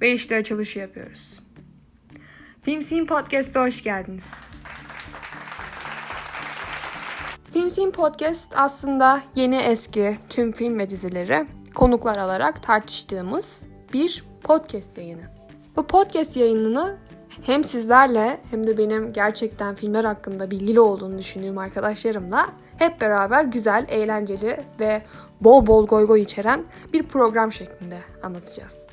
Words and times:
ve 0.00 0.12
işte 0.12 0.36
açılışı 0.36 0.78
yapıyoruz. 0.78 1.40
Film 2.62 3.06
Podcast'a 3.06 3.62
hoş 3.62 3.82
geldiniz. 3.82 4.26
Film 7.52 7.90
Podcast 7.90 8.52
aslında 8.56 9.22
yeni 9.34 9.56
eski 9.56 10.18
tüm 10.28 10.52
film 10.52 10.78
ve 10.78 10.90
dizileri 10.90 11.46
konuklar 11.74 12.18
alarak 12.18 12.62
tartıştığımız 12.62 13.62
bir 13.92 14.24
podcast 14.42 14.98
yayını. 14.98 15.22
Bu 15.76 15.86
podcast 15.86 16.36
yayınını 16.36 16.96
hem 17.42 17.64
sizlerle 17.64 18.40
hem 18.50 18.66
de 18.66 18.78
benim 18.78 19.12
gerçekten 19.12 19.74
filmler 19.74 20.04
hakkında 20.04 20.50
bilgili 20.50 20.80
olduğunu 20.80 21.18
düşündüğüm 21.18 21.58
arkadaşlarımla 21.58 22.46
hep 22.78 23.00
beraber 23.00 23.44
güzel, 23.44 23.86
eğlenceli 23.88 24.60
ve 24.80 25.02
bol 25.40 25.66
bol 25.66 25.86
goy 25.86 26.06
goy 26.06 26.22
içeren 26.22 26.64
bir 26.92 27.02
program 27.02 27.52
şeklinde 27.52 27.98
anlatacağız. 28.22 28.85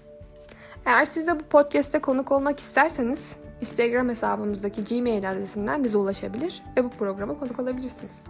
Eğer 0.86 1.06
siz 1.06 1.28
de 1.28 1.40
bu 1.40 1.44
podcast'te 1.44 2.00
konuk 2.00 2.32
olmak 2.32 2.60
isterseniz 2.60 3.36
Instagram 3.62 4.10
hesabımızdaki 4.10 4.84
Gmail 4.84 5.32
adresinden 5.32 5.84
bize 5.84 5.98
ulaşabilir 5.98 6.64
ve 6.78 6.84
bu 6.84 6.90
programa 6.90 7.40
konuk 7.40 7.60
olabilirsiniz. 7.60 8.24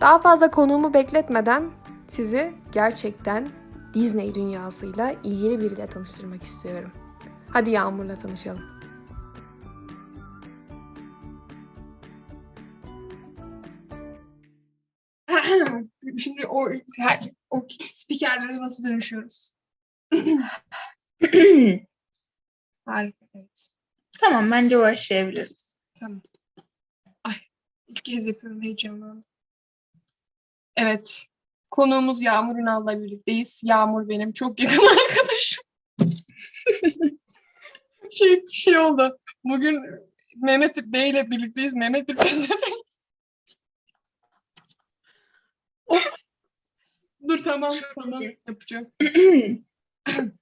Daha 0.00 0.18
fazla 0.18 0.50
konuğumu 0.50 0.94
bekletmeden 0.94 1.70
sizi 2.08 2.52
gerçekten 2.72 3.48
Disney 3.94 4.34
dünyasıyla 4.34 5.12
ilgili 5.24 5.60
biriyle 5.60 5.86
tanıştırmak 5.86 6.42
istiyorum. 6.42 6.90
Hadi 7.50 7.70
Yağmur'la 7.70 8.18
tanışalım. 8.18 8.62
Şimdi 16.18 16.46
o, 16.46 16.68
o 17.50 17.66
spikerlere 17.88 18.62
nasıl 18.62 18.84
dönüşüyoruz? 18.84 19.52
Harika. 22.86 23.26
Evet. 23.34 23.68
tamam 24.20 24.50
bence 24.50 24.78
başlayabiliriz. 24.78 25.76
Tamam. 26.00 26.22
Ay 27.24 27.34
ilk 27.88 28.04
kez 28.04 28.26
yapıyorum 28.26 28.62
heyecanlandım. 28.62 29.24
Evet. 30.76 31.24
Konuğumuz 31.70 32.22
Yağmur 32.22 32.56
Ünal'la 32.56 33.02
birlikteyiz. 33.02 33.60
Yağmur 33.64 34.08
benim 34.08 34.32
çok 34.32 34.60
yakın 34.60 34.86
arkadaşım. 35.08 35.64
şey, 38.10 38.48
şey 38.48 38.78
oldu. 38.78 39.18
Bugün 39.44 39.82
Mehmet 40.36 40.76
Bey 40.76 41.10
ile 41.10 41.30
birlikteyiz. 41.30 41.74
Mehmet 41.74 42.08
bir. 42.08 42.16
Dur 47.28 47.44
tamam 47.44 47.74
tamam 47.94 48.22
yapacağım. 48.46 48.92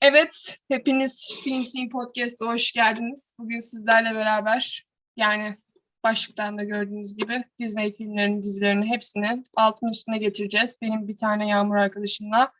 Evet, 0.00 0.56
hepiniz 0.68 1.40
Film 1.44 1.62
Scene 1.62 1.88
Podcast'a 1.88 2.46
hoş 2.46 2.72
geldiniz. 2.72 3.34
Bugün 3.38 3.58
sizlerle 3.58 4.14
beraber 4.14 4.86
yani 5.16 5.58
başlıktan 6.04 6.58
da 6.58 6.64
gördüğünüz 6.64 7.16
gibi 7.16 7.44
Disney 7.58 7.92
filmlerinin, 7.92 8.42
dizilerinin 8.42 8.86
hepsini 8.86 9.42
altın 9.56 9.88
üstüne 9.88 10.18
getireceğiz. 10.18 10.78
Benim 10.82 11.08
bir 11.08 11.16
tane 11.16 11.48
Yağmur 11.48 11.76
arkadaşımla. 11.76 12.52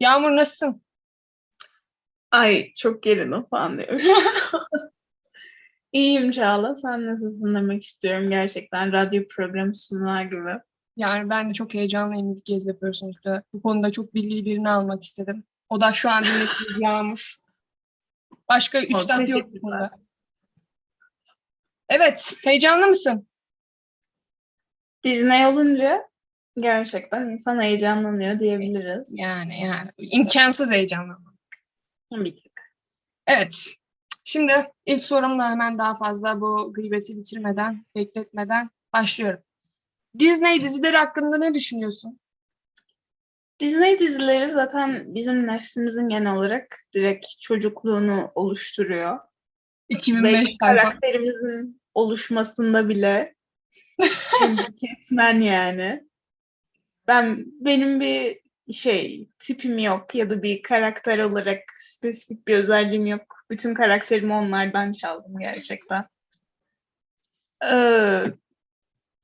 Yağmur 0.00 0.36
nasılsın? 0.36 0.82
Ay 2.30 2.72
çok 2.74 3.02
gerildim 3.02 3.44
falan 3.50 3.78
diyor. 3.78 4.00
İyiyim 5.92 6.30
Çağla. 6.30 6.74
Sen 6.74 7.06
nasılsın 7.06 7.54
demek 7.54 7.82
istiyorum 7.82 8.30
gerçekten. 8.30 8.92
Radyo 8.92 9.28
programı 9.28 9.76
sunular 9.76 10.24
gibi. 10.24 10.60
Yani 10.96 11.30
ben 11.30 11.50
de 11.50 11.54
çok 11.54 11.74
heyecanlıyım 11.74 12.32
ilk 12.32 12.44
kez 12.44 12.66
yapıyoruz 12.66 12.98
sonuçta. 12.98 13.42
Bu 13.52 13.62
konuda 13.62 13.92
çok 13.92 14.14
bilgili 14.14 14.44
birini 14.44 14.70
almak 14.70 15.02
istedim. 15.02 15.44
O 15.72 15.80
da 15.80 15.92
şu 15.92 16.10
an 16.10 16.24
dinlediğiniz 16.24 16.80
Yağmur. 16.80 17.36
Başka 18.48 18.82
üstad 18.82 19.28
yok 19.28 19.28
bu 19.28 19.44
teşekkürler. 19.44 19.60
konuda. 19.60 19.90
Evet, 21.88 22.34
heyecanlı 22.44 22.86
mısın? 22.86 23.28
Disney 25.04 25.46
olunca 25.46 26.08
gerçekten 26.56 27.22
insan 27.22 27.60
heyecanlanıyor 27.60 28.40
diyebiliriz. 28.40 29.08
Yani 29.18 29.60
yani 29.60 29.90
imkansız 29.98 30.70
heyecanlanma. 30.70 31.34
Bir 32.12 32.36
tık. 32.36 32.72
Evet. 33.26 33.66
Şimdi 34.24 34.52
ilk 34.86 35.04
sorumla 35.04 35.50
hemen 35.50 35.78
daha 35.78 35.98
fazla 35.98 36.40
bu 36.40 36.72
gıybeti 36.72 37.16
bitirmeden, 37.16 37.86
bekletmeden 37.94 38.70
başlıyorum. 38.92 39.42
Disney 40.18 40.60
dizileri 40.60 40.96
hakkında 40.96 41.38
ne 41.38 41.54
düşünüyorsun? 41.54 42.20
Disney 43.62 43.98
dizileri 43.98 44.48
zaten 44.48 45.14
bizim 45.14 45.46
neslimizin 45.46 46.08
genel 46.08 46.34
olarak 46.34 46.78
direkt 46.94 47.26
çocukluğunu 47.40 48.32
oluşturuyor. 48.34 49.18
2005 49.88 50.34
Belki 50.34 50.58
karakterimizin 50.58 51.80
oluşmasında 51.94 52.88
bile 52.88 53.34
kesmen 54.80 55.40
yani. 55.40 56.04
Ben 57.06 57.44
benim 57.60 58.00
bir 58.00 58.40
şey 58.72 59.28
tipim 59.38 59.78
yok 59.78 60.14
ya 60.14 60.30
da 60.30 60.42
bir 60.42 60.62
karakter 60.62 61.18
olarak 61.18 61.62
spesifik 61.78 62.48
bir 62.48 62.56
özelliğim 62.56 63.06
yok. 63.06 63.36
Bütün 63.50 63.74
karakterimi 63.74 64.32
onlardan 64.32 64.92
çaldım 64.92 65.38
gerçekten. 65.38 66.04
Ee, 67.72 68.24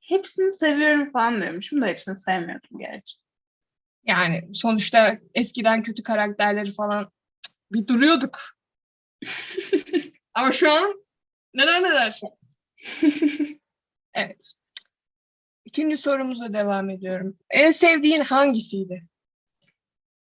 hepsini 0.01 0.53
seviyorum 0.53 1.11
falan 1.11 1.41
diyormuşum 1.41 1.81
da 1.81 1.87
hepsini 1.87 2.15
sevmiyordum 2.15 2.79
gerçi. 2.79 3.17
Yani 4.05 4.49
sonuçta 4.53 5.19
eskiden 5.33 5.83
kötü 5.83 6.03
karakterleri 6.03 6.71
falan 6.71 7.11
bir 7.71 7.87
duruyorduk. 7.87 8.39
Ama 10.33 10.51
şu 10.51 10.71
an 10.71 11.03
neler 11.53 11.83
neler. 11.83 12.19
Evet. 14.13 14.53
İkinci 15.65 15.97
sorumuzla 15.97 16.53
devam 16.53 16.89
ediyorum. 16.89 17.37
En 17.49 17.71
sevdiğin 17.71 18.21
hangisiydi? 18.21 19.03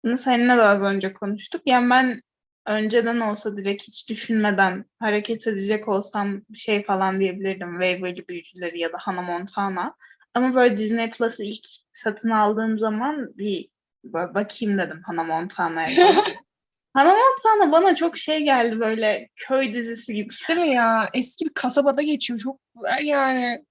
Bunu 0.05 0.19
seninle 0.19 0.57
de 0.57 0.63
az 0.63 0.83
önce 0.83 1.13
konuştuk. 1.13 1.63
Yani 1.67 1.91
ben 1.91 2.23
önceden 2.67 3.21
olsa 3.21 3.57
direkt 3.57 3.83
hiç 3.83 4.11
düşünmeden 4.11 4.85
hareket 4.99 5.47
edecek 5.47 5.89
olsam 5.89 6.43
bir 6.51 6.59
şey 6.59 6.85
falan 6.85 7.21
diyebilirdim. 7.21 7.73
Waverly 7.73 8.29
Büyücüleri 8.29 8.79
ya 8.79 8.93
da 8.93 8.97
Hannah 9.01 9.29
Montana. 9.29 9.97
Ama 10.35 10.55
böyle 10.55 10.77
Disney 10.77 11.11
Plus'ı 11.11 11.45
ilk 11.45 11.67
satın 11.93 12.31
aldığım 12.31 12.79
zaman 12.79 13.39
bir 13.39 13.69
böyle 14.05 14.35
bakayım 14.35 14.79
dedim 14.79 15.03
Hannah 15.07 15.27
Montana'ya. 15.27 15.89
Hannah 16.95 17.15
Montana 17.15 17.73
bana 17.73 17.95
çok 17.95 18.19
şey 18.19 18.45
geldi 18.45 18.81
böyle 18.81 19.29
köy 19.37 19.73
dizisi 19.73 20.15
gibi. 20.15 20.35
Değil 20.49 20.61
mi 20.61 20.75
ya? 20.75 21.11
Eski 21.15 21.45
bir 21.45 21.55
kasabada 21.55 22.03
geçiyor. 22.03 22.39
Çok 22.39 22.61
yani 23.03 23.65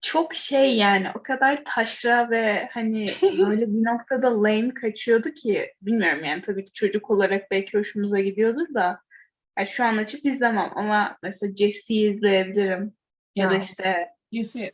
Çok 0.00 0.34
şey 0.34 0.76
yani 0.76 1.08
o 1.18 1.22
kadar 1.22 1.64
taşra 1.64 2.30
ve 2.30 2.68
hani 2.72 3.06
böyle 3.22 3.66
bir 3.68 3.84
noktada 3.84 4.42
lame 4.42 4.74
kaçıyordu 4.74 5.30
ki 5.30 5.72
bilmiyorum 5.82 6.24
yani 6.24 6.42
tabii 6.42 6.64
ki 6.64 6.72
çocuk 6.72 7.10
olarak 7.10 7.50
belki 7.50 7.78
hoşumuza 7.78 8.20
gidiyordur 8.20 8.74
da 8.74 9.00
yani 9.58 9.68
şu 9.68 9.84
an 9.84 9.96
açıp 9.96 10.26
izlemem 10.26 10.70
ama 10.74 11.18
mesela 11.22 11.54
Jesse'yi 11.54 12.10
izleyebilirim 12.10 12.94
ya, 13.34 13.50
da 13.50 13.54
Ya. 13.54 13.60
işte 13.60 14.08
Yesi. 14.30 14.72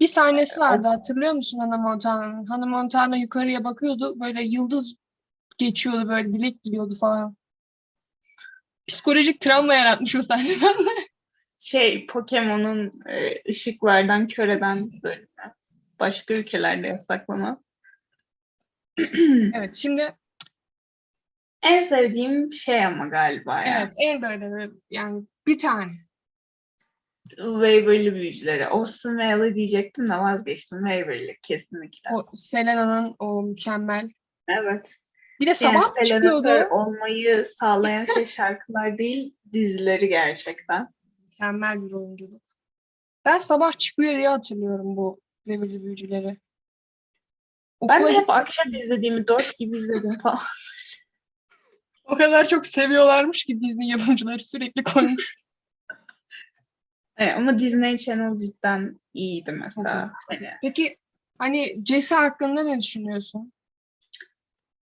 Bir 0.00 0.06
sahnesi 0.06 0.60
vardı 0.60 0.88
hatırlıyor 0.88 1.32
musun 1.32 1.58
Hannah 1.58 1.78
Montana'nın? 1.78 2.46
Hannah 2.46 2.66
Montana 2.66 3.16
yukarıya 3.16 3.64
bakıyordu 3.64 4.20
böyle 4.20 4.42
yıldız 4.42 4.94
geçiyordu 5.58 6.08
böyle 6.08 6.32
dilek 6.32 6.64
diliyordu 6.64 6.94
falan. 6.94 7.36
Psikolojik 8.86 9.40
travma 9.40 9.74
yaratmış 9.74 10.16
o 10.16 10.22
sahne 10.22 10.48
bende. 10.48 10.90
şey 11.58 12.06
Pokemon'un 12.06 12.92
e, 13.06 13.50
ışıklardan 13.50 14.26
kör 14.26 14.48
eden 14.48 14.90
bölümü 15.02 15.26
başka 16.00 16.34
ülkelerde 16.34 16.86
yasaklanan. 16.86 17.64
Evet 19.54 19.76
şimdi 19.76 20.16
En 21.62 21.80
sevdiğim 21.80 22.52
şey 22.52 22.84
ama 22.84 23.06
galiba 23.06 23.62
evet 23.66 23.92
en 23.96 24.22
böyle 24.22 24.70
yani 24.90 25.22
bir 25.46 25.58
tane. 25.58 26.07
Waverly 27.38 28.14
Büyücüleri. 28.14 28.66
Austin 28.66 29.18
Ella 29.18 29.54
diyecektim 29.54 30.08
de 30.08 30.14
vazgeçtim. 30.14 30.78
Waverly 30.78 31.36
kesinlikle. 31.42 32.10
O 32.14 32.26
Selena'nın 32.34 33.16
o 33.18 33.42
mükemmel. 33.42 34.10
Evet. 34.48 34.94
Bir 35.40 35.46
de 35.46 35.50
Yani 35.50 35.56
sabah 35.56 35.96
mı 35.96 36.04
çıkıyordu? 36.06 36.68
olmayı 36.70 37.44
sağlayan 37.46 38.04
şey 38.14 38.26
şarkılar 38.26 38.98
değil, 38.98 39.34
dizileri 39.52 40.08
gerçekten. 40.08 40.88
Mükemmel 41.24 41.82
bir 41.82 41.92
oyunculuk. 41.92 42.42
Ben 43.24 43.38
sabah 43.38 43.72
çıkıyor 43.78 44.12
diye 44.12 44.28
hatırlıyorum 44.28 44.96
bu 44.96 45.20
Beverly 45.46 45.84
Büyücüleri. 45.84 46.36
Ben 47.88 48.04
de 48.04 48.12
hep 48.12 48.30
akşam 48.30 48.74
izlediğimi 48.74 49.28
dört 49.28 49.58
gibi 49.58 49.76
izledim 49.76 50.18
falan. 50.18 50.38
o 52.04 52.16
kadar 52.16 52.48
çok 52.48 52.66
seviyorlarmış 52.66 53.44
ki 53.44 53.60
Disney 53.60 53.88
yapımcıları 53.88 54.42
sürekli 54.42 54.84
koymuş. 54.84 55.36
Evet, 57.18 57.34
ama 57.36 57.58
Disney 57.58 57.96
Channel 57.96 58.36
cidden 58.36 59.00
iyiydi 59.14 59.52
mesela. 59.52 60.12
Hani 60.28 60.48
Peki 60.62 60.96
hani 61.38 61.84
Jesse 61.86 62.14
hakkında 62.14 62.62
ne 62.62 62.80
düşünüyorsun? 62.80 63.52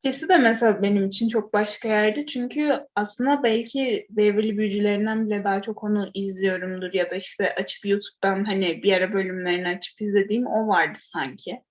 İkisi 0.04 0.30
de 0.30 0.38
mesela 0.38 0.82
benim 0.82 1.06
için 1.06 1.30
çok 1.30 1.54
başka 1.54 1.88
yerde. 1.88 2.26
Çünkü 2.26 2.88
aslında 2.96 3.44
belki 3.44 4.08
Beverly 4.10 4.58
Büyücülerinden 4.58 5.26
bile 5.26 5.44
daha 5.44 5.62
çok 5.62 5.84
onu 5.84 6.12
izliyorumdur 6.14 6.94
ya 6.94 7.12
da 7.12 7.16
işte 7.16 7.56
açıp 7.56 7.86
YouTube'dan 7.86 8.44
hani 8.44 8.84
bir 8.84 8.94
ara 8.94 9.14
bölümlerini 9.14 9.68
açıp 9.68 10.02
izlediğim 10.02 10.48
o 10.48 10.68
vardı 10.68 10.98
sanki. 11.02 11.62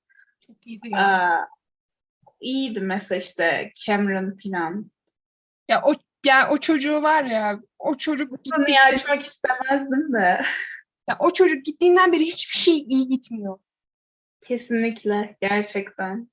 Çok 0.47 0.67
iyiydi 0.67 0.89
ya. 0.91 0.99
Aa, 0.99 1.49
iyiydi 2.41 2.81
mesela 2.81 3.19
işte 3.19 3.73
Cameron 3.87 4.37
falan. 4.45 4.91
Ya 5.69 5.83
o 5.83 5.95
yani 6.27 6.51
o 6.53 6.59
çocuğu 6.59 7.03
var 7.03 7.25
ya 7.25 7.61
o 7.79 7.97
çocuk 7.97 8.45
Konuyu 8.53 8.77
açmak 8.79 9.21
istemezdim 9.23 10.13
de. 10.13 10.41
ya 11.11 11.17
o 11.19 11.33
çocuk 11.33 11.65
gittiğinden 11.65 12.13
beri 12.13 12.25
hiçbir 12.25 12.57
şey 12.59 12.79
iyi 12.79 13.09
gitmiyor. 13.09 13.59
Kesinlikle 14.41 15.37
gerçekten. 15.41 16.31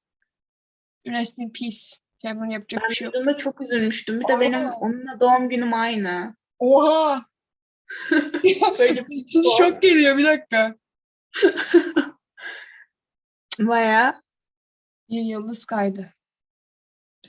Rest 1.08 1.40
in 1.40 1.54
peace. 1.60 1.78
Cameron 2.24 2.50
yapacak 2.50 2.82
Ben 2.84 2.90
bir 2.90 2.96
şey 2.96 3.06
yok. 3.06 3.14
duyduğumda 3.14 3.38
çok 3.38 3.62
üzülmüştüm. 3.62 4.20
Bir 4.20 4.28
de 4.28 4.36
Aa. 4.36 4.40
benim 4.40 4.60
onunla 4.82 5.20
doğum 5.20 5.50
günüm 5.50 5.74
aynı. 5.74 6.36
Oha! 6.60 7.26
Böyle 8.80 9.06
İkinci 9.10 9.50
şok 9.58 9.82
geliyor 9.82 10.18
bir 10.18 10.26
dakika. 10.26 10.76
bayağı 13.60 14.22
Bir 15.10 15.22
yıldız 15.22 15.66
kaydı. 15.66 16.14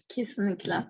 kesinlikle. 0.08 0.84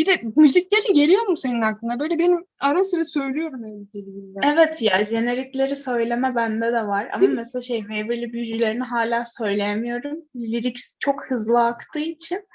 Bir 0.00 0.06
de 0.06 0.22
müzikleri 0.36 0.92
geliyor 0.92 1.26
mu 1.26 1.36
senin 1.36 1.62
aklına? 1.62 2.00
Böyle 2.00 2.18
benim 2.18 2.44
ara 2.60 2.84
sıra 2.84 3.04
söylüyorum 3.04 3.88
diliyle. 3.92 4.40
Evet 4.42 4.82
ya 4.82 5.04
jenerikleri 5.04 5.76
söyleme 5.76 6.34
bende 6.34 6.66
de 6.66 6.86
var 6.86 7.08
ama 7.12 7.26
mesela 7.26 7.62
şey 7.62 7.78
Waverly 7.78 8.32
Büyücülerini 8.32 8.82
hala 8.82 9.24
söyleyemiyorum. 9.24 10.18
Lyrics 10.36 10.96
çok 10.98 11.30
hızlı 11.30 11.64
aktığı 11.64 11.98
için 11.98 12.48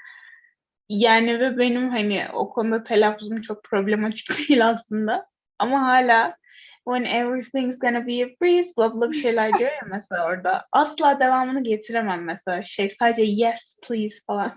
yani 0.88 1.40
ve 1.40 1.58
benim 1.58 1.90
hani 1.90 2.26
o 2.34 2.50
konuda 2.50 2.82
telaffuzum 2.82 3.40
çok 3.40 3.64
problematik 3.64 4.28
değil 4.48 4.68
aslında. 4.68 5.26
Ama 5.58 5.82
hala 5.82 6.36
when 6.84 7.04
everything's 7.04 7.78
gonna 7.78 8.06
be 8.06 8.24
a 8.24 8.28
breeze 8.42 8.72
bla 8.78 8.94
bla 8.94 9.10
bir 9.10 9.16
şeyler 9.16 9.52
diyor 9.52 9.70
ya 9.70 9.88
mesela 9.90 10.26
orada. 10.26 10.66
Asla 10.72 11.20
devamını 11.20 11.62
getiremem 11.62 12.24
mesela. 12.24 12.62
Şey 12.62 12.90
sadece 12.90 13.22
yes 13.22 13.80
please 13.88 14.14
falan. 14.26 14.52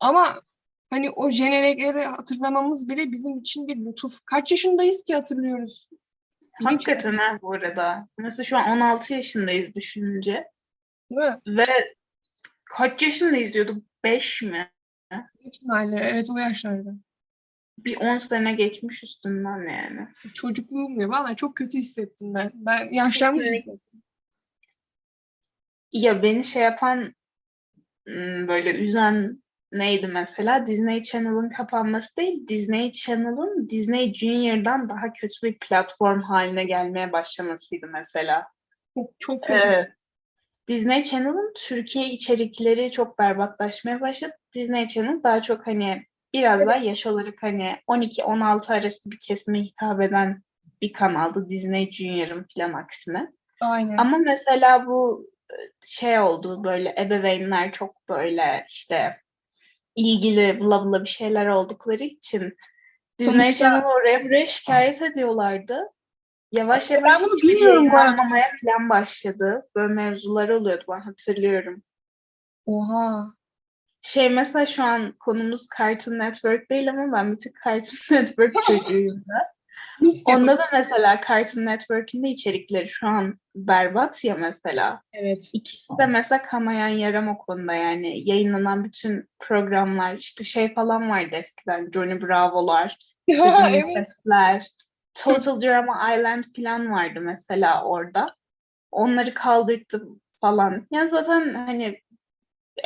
Ama 0.00 0.26
hani 0.94 1.10
o 1.10 1.30
jenerikleri 1.30 2.04
hatırlamamız 2.04 2.88
bile 2.88 3.12
bizim 3.12 3.38
için 3.38 3.68
bir 3.68 3.76
lütuf. 3.76 4.20
Kaç 4.26 4.50
yaşındayız 4.50 5.04
ki 5.04 5.14
hatırlıyoruz. 5.14 5.88
Bilinç- 6.60 6.64
Hakikaten 6.70 7.16
ha 7.16 7.38
bu 7.42 7.52
arada. 7.52 8.08
Mesela 8.18 8.44
şu 8.44 8.56
an 8.58 8.68
16 8.68 9.14
yaşındayız 9.14 9.74
düşününce. 9.74 10.48
Değil 11.10 11.30
mi? 11.30 11.38
Ve 11.46 11.64
kaç 12.64 13.02
yaşında 13.02 13.36
izliyorduk? 13.36 13.84
5 14.04 14.42
mi? 14.42 14.70
İhtimalle 15.44 15.96
evet 16.00 16.26
o 16.30 16.38
yaşlarda. 16.38 16.90
Bir 17.78 17.96
10 17.96 18.18
sene 18.18 18.52
geçmiş 18.54 19.02
üstünden 19.04 19.68
yani. 19.70 20.08
Çocukluğum 20.34 21.00
ya. 21.00 21.08
Valla 21.08 21.36
çok 21.36 21.56
kötü 21.56 21.78
hissettim 21.78 22.34
ben. 22.34 22.50
Ben 22.54 22.92
yaşlanmış 22.92 23.46
hissettim. 23.46 24.02
Ya 25.92 26.22
beni 26.22 26.44
şey 26.44 26.62
yapan 26.62 27.14
ım, 28.08 28.48
böyle 28.48 28.74
üzen 28.78 29.43
neydi 29.78 30.06
mesela? 30.06 30.66
Disney 30.66 31.02
Channel'ın 31.02 31.48
kapanması 31.48 32.16
değil, 32.16 32.48
Disney 32.48 32.92
Channel'ın 32.92 33.68
Disney 33.70 34.14
Junior'dan 34.14 34.88
daha 34.88 35.12
kötü 35.12 35.42
bir 35.42 35.58
platform 35.58 36.20
haline 36.20 36.64
gelmeye 36.64 37.12
başlamasıydı 37.12 37.86
mesela. 37.86 38.46
Çok, 38.94 39.10
çok 39.18 39.42
kötü. 39.42 39.68
Ee, 39.68 39.94
Disney 40.68 41.02
Channel'ın 41.02 41.52
Türkiye 41.56 42.08
içerikleri 42.08 42.90
çok 42.90 43.18
berbatlaşmaya 43.18 44.00
başladı. 44.00 44.32
Disney 44.54 44.86
Channel 44.86 45.22
daha 45.22 45.42
çok 45.42 45.66
hani 45.66 46.02
biraz 46.34 46.66
daha 46.66 46.76
yaş 46.76 47.06
olarak 47.06 47.42
hani 47.42 47.76
12-16 47.88 48.74
arası 48.74 49.10
bir 49.10 49.18
kesime 49.26 49.60
hitap 49.60 50.00
eden 50.00 50.42
bir 50.82 50.92
kanaldı 50.92 51.48
Disney 51.48 51.90
Junior'ın 51.92 52.46
falan 52.56 52.72
aksine. 52.72 53.32
Aynen. 53.60 53.96
Ama 53.96 54.18
mesela 54.18 54.86
bu 54.86 55.30
e, 55.50 55.56
şey 55.86 56.20
oldu 56.20 56.64
böyle 56.64 56.94
ebeveynler 56.98 57.72
çok 57.72 58.08
böyle 58.08 58.64
işte 58.68 59.23
ilgili 59.96 60.60
bla 60.60 60.84
bla 60.84 61.04
bir 61.04 61.08
şeyler 61.08 61.46
oldukları 61.46 62.04
için 62.04 62.56
Disney 63.18 63.52
Channel 63.52 63.84
oraya 63.84 64.24
buraya 64.24 64.46
şikayet 64.46 65.02
ediyorlardı. 65.02 65.80
Yavaş 66.52 66.90
yavaş 66.90 67.22
bunu 67.22 67.34
hiçbiri 67.34 67.52
bilmiyorum 67.52 67.90
bu 67.92 67.96
arada. 67.96 68.16
falan 68.16 68.88
başladı. 68.88 69.68
Böyle 69.76 69.94
mevzular 69.94 70.48
oluyordu 70.48 70.84
ben 70.88 71.00
hatırlıyorum. 71.00 71.82
Oha. 72.66 73.34
Şey 74.02 74.30
mesela 74.30 74.66
şu 74.66 74.82
an 74.84 75.12
konumuz 75.12 75.66
Cartoon 75.78 76.18
Network 76.18 76.70
değil 76.70 76.90
ama 76.90 77.12
ben 77.12 77.32
bir 77.32 77.38
tık 77.38 77.54
Cartoon 77.64 77.98
Network 78.20 78.54
çocuğuyum 78.66 79.18
da. 79.18 79.54
Onda 80.26 80.58
da 80.58 80.68
mesela 80.72 81.20
Cartoon 81.28 81.66
Network'ün 81.66 82.22
de 82.22 82.28
içerikleri 82.28 82.88
şu 82.88 83.06
an 83.06 83.38
berbat 83.54 84.24
ya 84.24 84.34
mesela. 84.34 85.02
Evet. 85.12 85.50
İkisi 85.54 85.98
de 85.98 86.06
mesela 86.06 86.42
kanayan 86.42 86.88
yaram 86.88 87.28
o 87.28 87.38
konuda 87.38 87.74
yani 87.74 88.28
yayınlanan 88.30 88.84
bütün 88.84 89.28
programlar 89.38 90.16
işte 90.18 90.44
şey 90.44 90.74
falan 90.74 91.10
vardı 91.10 91.36
eskiden 91.36 91.90
Johnny 91.94 92.22
Bravo'lar, 92.22 92.96
evet. 93.28 93.84
Sesler, 93.94 94.66
Total 95.14 95.60
Drama 95.60 96.14
Island 96.14 96.44
falan 96.56 96.92
vardı 96.92 97.20
mesela 97.20 97.84
orada. 97.84 98.34
Onları 98.90 99.34
kaldırdım 99.34 100.20
falan. 100.40 100.86
Ya 100.90 101.06
zaten 101.06 101.54
hani 101.54 102.00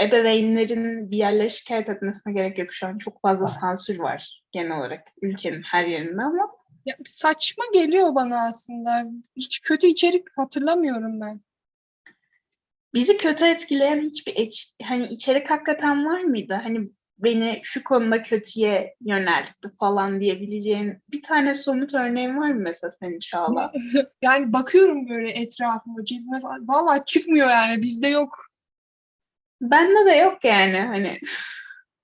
ebeveynlerin 0.00 1.10
bir 1.10 1.16
yerlere 1.16 1.50
şikayet 1.50 1.88
etmesine 1.88 2.32
gerek 2.32 2.58
yok. 2.58 2.72
Şu 2.72 2.86
an 2.86 2.98
çok 2.98 3.20
fazla 3.22 3.46
sansür 3.46 3.98
var 3.98 4.42
genel 4.52 4.78
olarak 4.78 5.08
ülkenin 5.22 5.62
her 5.62 5.84
yerinde 5.84 6.22
ama 6.22 6.57
Ya, 6.88 6.96
saçma 7.06 7.64
geliyor 7.74 8.14
bana 8.14 8.46
aslında. 8.46 9.04
Hiç 9.36 9.60
kötü 9.60 9.86
içerik 9.86 10.24
hatırlamıyorum 10.36 11.20
ben. 11.20 11.40
bizi 12.94 13.16
kötü 13.16 13.44
etkileyen 13.44 14.00
hiçbir 14.00 14.32
eç- 14.36 14.72
hani 14.82 15.06
içerik 15.06 15.50
hakikaten 15.50 16.06
var 16.06 16.20
mıydı? 16.20 16.54
Hani 16.62 16.90
beni 17.18 17.60
şu 17.62 17.84
konuda 17.84 18.22
kötüye 18.22 18.94
yöneltti 19.00 19.68
falan 19.80 20.20
diyebileceğin 20.20 21.02
bir 21.08 21.22
tane 21.22 21.54
somut 21.54 21.94
örneğin 21.94 22.36
var 22.38 22.50
mı 22.50 22.60
mesela 22.60 22.90
senin 22.90 23.18
Çağla? 23.18 23.72
Yani 24.22 24.52
bakıyorum 24.52 25.08
böyle 25.08 25.30
etrafıma, 25.30 26.04
cebime 26.04 26.40
falan. 26.40 26.68
Valla 26.68 27.04
çıkmıyor 27.04 27.48
yani. 27.50 27.82
Bizde 27.82 28.08
yok. 28.08 28.46
Bende 29.60 30.10
de 30.10 30.14
yok 30.16 30.44
yani 30.44 30.78
hani 30.78 31.18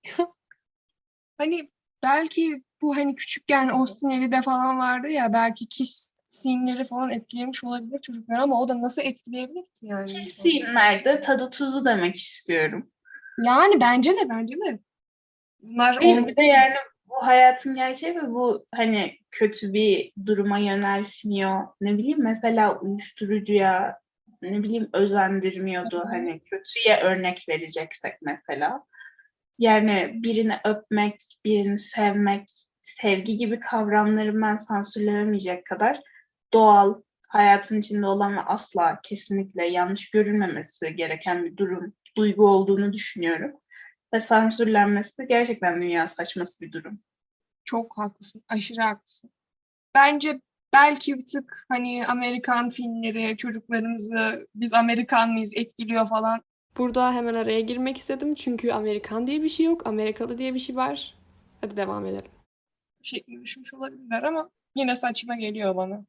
Hani 1.39 1.69
belki 2.03 2.63
bu 2.85 2.97
hani 2.97 3.15
küçükken 3.15 3.69
Austin 3.69 4.11
Eli'de 4.11 4.43
falan 4.43 4.79
vardı 4.79 5.09
ya 5.09 5.33
belki 5.33 5.69
kiss 5.69 6.15
scene'leri 6.29 6.85
falan 6.85 7.11
etkilemiş 7.11 7.65
olabilir 7.65 8.01
çocuklar 8.01 8.39
ama 8.39 8.61
o 8.61 8.69
da 8.69 8.81
nasıl 8.83 9.03
etkileyebilir 9.03 9.65
ki 9.65 9.87
yani? 9.87 10.13
kesinlerde 10.13 11.21
tadı 11.21 11.51
tuzu 11.51 11.85
demek 11.85 12.17
istiyorum. 12.17 12.91
Yani 13.45 13.81
bence 13.81 14.11
de 14.11 14.29
bence 14.29 14.55
de. 14.55 14.79
Bunlar 15.63 16.01
bir 16.01 16.37
de 16.37 16.43
yani 16.43 16.75
bu 17.07 17.27
hayatın 17.27 17.75
gerçeği 17.75 18.17
ve 18.17 18.31
bu 18.31 18.67
hani 18.75 19.19
kötü 19.31 19.73
bir 19.73 20.13
duruma 20.27 20.59
yöneltmiyor. 20.59 21.69
Ne 21.81 21.99
bileyim 21.99 22.23
mesela 22.23 22.79
uyuşturucuya 22.81 23.99
ne 24.43 24.63
bileyim 24.63 24.91
özendirmiyordu. 24.93 25.99
Hı 25.99 26.03
hı. 26.03 26.09
Hani 26.09 26.41
kötüye 26.41 27.01
örnek 27.03 27.45
vereceksek 27.49 28.15
mesela. 28.23 28.85
Yani 29.59 30.11
birini 30.15 30.57
öpmek, 30.65 31.15
birini 31.45 31.79
sevmek, 31.79 32.45
sevgi 32.85 33.37
gibi 33.37 33.61
kavramları 33.61 34.43
ben 34.43 34.57
sansürlememeyecek 34.57 35.67
kadar 35.67 36.01
doğal, 36.53 37.03
hayatın 37.29 37.81
içinde 37.81 38.07
olan 38.07 38.37
ve 38.37 38.41
asla 38.41 39.01
kesinlikle 39.03 39.67
yanlış 39.67 40.11
görülmemesi 40.11 40.97
gereken 40.97 41.45
bir 41.45 41.57
durum, 41.57 41.93
duygu 42.17 42.49
olduğunu 42.49 42.93
düşünüyorum. 42.93 43.53
Ve 44.15 44.21
sansürlenmesi 44.21 45.27
gerçekten 45.29 45.83
dünya 45.83 46.09
saçması 46.09 46.65
bir 46.65 46.73
durum. 46.73 47.01
Çok 47.65 47.99
haklısın. 47.99 48.43
Aşırı 48.49 48.83
haklısın. 48.83 49.31
Bence 49.95 50.41
belki 50.75 51.19
bir 51.19 51.25
tık 51.25 51.65
hani 51.69 52.07
Amerikan 52.07 52.69
filmleri 52.69 53.37
çocuklarımızı 53.37 54.49
biz 54.55 54.73
Amerikan 54.75 55.33
mıyız 55.33 55.51
etkiliyor 55.55 56.07
falan. 56.07 56.43
Burada 56.77 57.13
hemen 57.13 57.35
araya 57.35 57.61
girmek 57.61 57.99
istedim 57.99 58.35
çünkü 58.35 58.73
Amerikan 58.73 59.27
diye 59.27 59.43
bir 59.43 59.49
şey 59.49 59.67
yok, 59.67 59.87
Amerikalı 59.87 60.39
diye 60.39 60.55
bir 60.55 60.59
şey 60.59 60.77
var. 60.77 61.15
Hadi 61.61 61.77
devam 61.77 62.07
edelim. 62.07 62.34
Şeklinde 63.05 63.43
düşünmüş 63.43 63.75
olabilirler 63.75 64.23
ama 64.23 64.51
yine 64.75 64.97
saçma 64.97 65.37
geliyor 65.37 65.77
bana. 65.77 66.05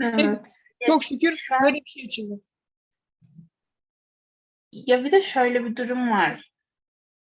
Evet. 0.00 0.46
Çok 0.86 1.04
şükür 1.04 1.48
an- 1.52 1.62
böyle 1.62 1.76
bir 1.76 1.90
şey 1.90 2.04
açıldı. 2.04 2.40
Ya 4.72 5.04
bir 5.04 5.10
de 5.10 5.22
şöyle 5.22 5.64
bir 5.64 5.76
durum 5.76 6.10
var. 6.10 6.52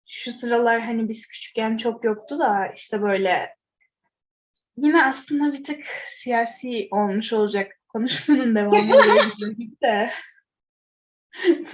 Şu 0.07 0.31
sıralar 0.31 0.81
hani 0.81 1.09
biz 1.09 1.27
küçükken 1.27 1.77
çok 1.77 2.03
yoktu 2.03 2.39
da 2.39 2.67
işte 2.67 3.01
böyle 3.01 3.55
yine 4.77 5.03
aslında 5.03 5.53
bir 5.53 5.63
tık 5.63 5.81
siyasi 6.05 6.87
olmuş 6.91 7.33
olacak 7.33 7.79
konuşmanın 7.87 8.55
devamı 8.55 9.77
de. 9.81 10.09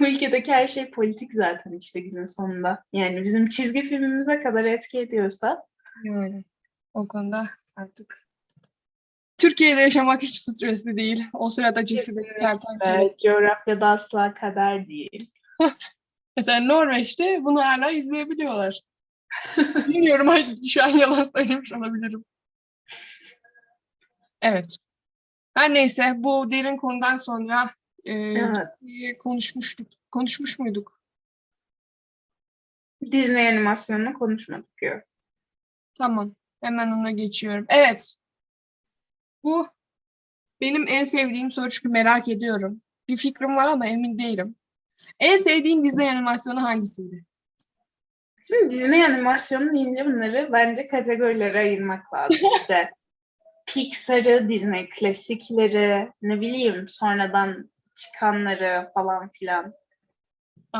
Bu 0.00 0.06
ülkedeki 0.06 0.52
her 0.52 0.66
şey 0.66 0.90
politik 0.90 1.30
zaten 1.34 1.72
işte 1.72 2.00
günün 2.00 2.26
sonunda. 2.26 2.84
Yani 2.92 3.22
bizim 3.22 3.48
çizgi 3.48 3.82
filmimize 3.82 4.42
kadar 4.42 4.64
etki 4.64 4.98
ediyorsa 4.98 5.66
Yani 6.04 6.44
o 6.98 7.08
konuda 7.08 7.50
artık 7.76 8.28
Türkiye'de 9.38 9.80
yaşamak 9.80 10.22
hiç 10.22 10.36
stresli 10.36 10.96
değil. 10.96 11.24
O 11.32 11.50
sırada 11.50 11.84
cesedeki 11.84 12.40
kertenkele. 12.40 13.04
e, 13.04 13.16
coğrafyada 13.16 13.86
asla 13.88 14.34
kader 14.34 14.88
değil. 14.88 15.30
Mesela 16.36 16.60
Norveç'te 16.60 17.44
bunu 17.44 17.64
hala 17.64 17.90
izleyebiliyorlar. 17.90 18.80
Bilmiyorum 19.88 20.28
şu 20.68 20.84
an 20.84 20.88
yalan 20.88 21.24
söylemiş 21.36 21.72
olabilirim. 21.72 22.24
Evet. 24.42 24.76
Her 25.54 25.74
neyse 25.74 26.12
bu 26.16 26.50
derin 26.50 26.76
konudan 26.76 27.16
sonra 27.16 27.70
e, 28.04 28.12
Evet. 28.12 29.18
Konuşmuştuk. 29.18 29.86
Konuşmuş 30.10 30.58
muyduk? 30.58 31.00
Disney 33.12 33.48
animasyonunu 33.48 34.18
konuşmadık 34.18 34.82
yok. 34.82 35.02
Tamam. 35.98 36.34
Hemen 36.60 36.92
ona 36.92 37.10
geçiyorum. 37.10 37.66
Evet. 37.68 38.14
Bu 39.44 39.66
benim 40.60 40.88
en 40.88 41.04
sevdiğim 41.04 41.50
soru 41.50 41.70
çünkü 41.70 41.88
merak 41.88 42.28
ediyorum. 42.28 42.82
Bir 43.08 43.16
fikrim 43.16 43.56
var 43.56 43.66
ama 43.66 43.86
emin 43.86 44.18
değilim. 44.18 44.56
En 45.20 45.36
sevdiğin 45.36 45.84
Disney 45.84 46.10
animasyonu 46.10 46.62
hangisiydi? 46.62 47.24
Şimdi 48.46 48.74
Disney 48.74 49.04
animasyonu 49.04 49.74
deyince 49.74 50.06
bunları 50.06 50.48
bence 50.52 50.88
kategorilere 50.88 51.58
ayırmak 51.58 52.14
lazım. 52.14 52.48
İşte 52.60 52.90
Pixar'ı, 53.66 54.48
Disney 54.48 54.88
klasikleri, 54.88 56.12
ne 56.22 56.40
bileyim 56.40 56.88
sonradan 56.88 57.70
çıkanları 57.94 58.90
falan 58.94 59.28
filan. 59.28 59.74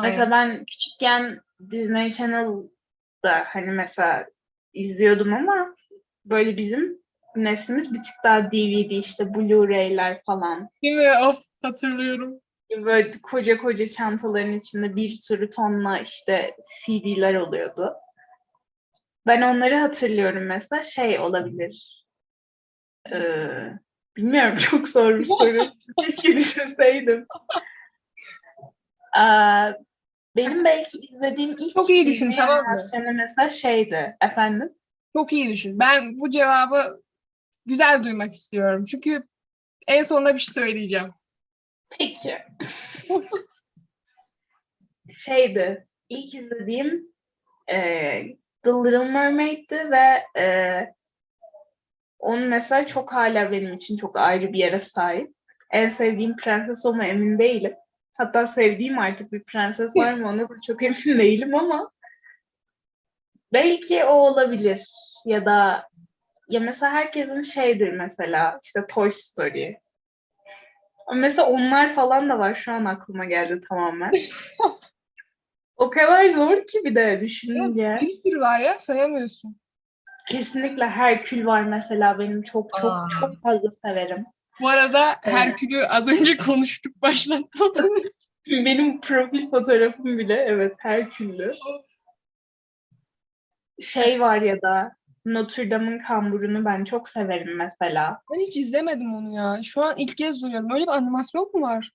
Mesela 0.03 0.31
ben 0.31 0.65
küçükken 0.65 1.41
Disney 1.71 2.11
Channel'da 2.11 3.45
hani 3.47 3.71
mesela 3.71 4.27
izliyordum 4.73 5.33
ama 5.35 5.75
böyle 6.25 6.57
bizim 6.57 7.03
neslimiz 7.37 7.93
bir 7.93 7.99
tık 7.99 8.15
daha 8.25 8.53
DVD 8.53 8.91
işte 8.91 9.25
Blu-ray'ler 9.25 10.23
falan. 10.27 10.69
Değil 10.83 10.97
mi? 10.97 11.27
Of 11.29 11.43
hatırlıyorum. 11.63 12.41
Böyle 12.85 13.11
koca 13.23 13.59
koca 13.59 13.87
çantaların 13.87 14.53
içinde 14.53 14.97
bir 14.97 15.09
sürü 15.09 15.51
tonla 15.51 15.99
işte 15.99 16.57
CD'ler 16.85 17.35
oluyordu. 17.35 17.95
Ben 19.27 19.43
onları 19.43 19.77
hatırlıyorum 19.77 20.47
mesela 20.47 20.83
şey 20.83 21.19
olabilir. 21.19 22.05
Ee, 23.13 23.49
bilmiyorum 24.17 24.57
çok 24.59 24.89
zor 24.89 25.19
bir 25.19 25.25
soru. 25.25 25.67
Keşke 26.05 26.29
düşünseydim. 26.37 27.27
Aa, 29.17 29.73
benim 30.37 30.65
belki 30.65 30.99
izlediğim 30.99 31.57
ilk 31.59 31.75
Çok 31.75 31.91
iyi 31.91 32.07
düşün, 32.07 32.33
tamam 32.33 32.57
mı? 32.57 32.69
animasyonu 32.69 33.13
mesela 33.13 33.51
şeydi. 33.51 34.17
Efendim? 34.21 34.73
Çok 35.17 35.33
iyi 35.33 35.49
düşün. 35.49 35.79
Ben 35.79 36.19
bu 36.19 36.31
cevabı 36.31 37.03
güzel 37.67 38.05
duymak 38.05 38.33
istiyorum. 38.33 38.85
Çünkü 38.85 39.23
en 39.87 40.03
sonunda 40.03 40.35
bir 40.35 40.39
şey 40.41 40.53
söyleyeceğim. 40.55 41.11
Peki. 41.99 42.39
Şeydi. 45.19 45.87
ilk 46.09 46.35
izlediğim 46.35 47.13
e, 47.69 47.77
The 48.63 48.71
Little 48.71 49.05
Mermaid'di 49.05 49.91
ve 49.91 50.41
e, 50.43 50.47
onun 52.19 52.43
mesela 52.49 52.87
çok 52.87 53.13
hala 53.13 53.53
benim 53.53 53.75
için 53.75 53.97
çok 53.97 54.19
ayrı 54.19 54.53
bir 54.53 54.59
yere 54.59 54.81
sahip. 54.81 55.35
En 55.73 55.87
sevdiğim 55.87 56.37
prenses 56.37 56.87
o 56.87 56.95
mu 56.95 57.05
emin 57.05 57.39
değilim. 57.39 57.75
Hatta 58.19 58.47
sevdiğim 58.47 58.99
artık 58.99 59.33
bir 59.33 59.43
prenses 59.43 59.97
var 59.97 60.15
mı 60.15 60.29
ona 60.29 60.49
da 60.49 60.55
çok 60.67 60.83
emin 60.83 61.19
değilim 61.19 61.55
ama 61.55 61.91
belki 63.53 64.05
o 64.05 64.13
olabilir. 64.13 64.85
Ya 65.25 65.45
da 65.45 65.89
ya 66.49 66.61
mesela 66.61 66.93
herkesin 66.93 67.43
şeydir 67.43 67.93
mesela 67.93 68.57
işte 68.63 68.87
Toy 68.87 69.11
Story. 69.11 69.81
Mesela 71.15 71.49
onlar 71.49 71.89
falan 71.89 72.29
da 72.29 72.39
var 72.39 72.55
şu 72.55 72.73
an 72.73 72.85
aklıma 72.85 73.25
geldi 73.25 73.61
tamamen. 73.69 74.11
o 75.77 75.91
kadar 75.91 76.29
zor 76.29 76.57
ki 76.57 76.81
bir 76.85 76.95
de 76.95 77.21
düşününce. 77.21 77.97
Bir 78.01 78.31
sürü 78.31 78.41
var 78.41 78.61
ya 78.61 78.79
sayamıyorsun. 78.79 79.57
Kesinlikle 80.29 80.87
Herkül 80.87 81.47
var 81.47 81.63
mesela 81.63 82.19
benim 82.19 82.43
çok 82.43 82.71
çok 82.81 82.93
Aa. 82.93 83.07
çok 83.21 83.43
fazla 83.43 83.71
severim. 83.71 84.27
Bu 84.61 84.69
arada. 84.69 85.17
Herkül'ü 85.23 85.85
az 85.85 86.09
önce 86.09 86.37
konuştuk 86.47 87.03
başlatmadan. 87.03 87.91
Benim 88.51 89.01
profil 89.01 89.51
fotoğrafım 89.51 90.19
bile 90.19 90.35
evet 90.35 90.75
Herküllü. 90.79 91.55
Şey 93.81 94.21
var 94.21 94.43
ya 94.43 94.63
da 94.63 94.93
Notre 95.25 95.71
Dame'ın 95.71 95.99
kamburunu 95.99 96.65
ben 96.65 96.85
çok 96.85 97.09
severim 97.09 97.57
mesela. 97.57 98.23
Ben 98.33 98.41
hiç 98.41 98.57
izlemedim 98.57 99.15
onu 99.15 99.35
ya. 99.35 99.61
Şu 99.63 99.83
an 99.83 99.95
ilk 99.97 100.17
kez 100.17 100.43
duyuyorum. 100.43 100.71
Öyle 100.73 100.83
bir 100.83 100.97
animasyon 100.97 101.51
mu 101.55 101.61
var? 101.61 101.91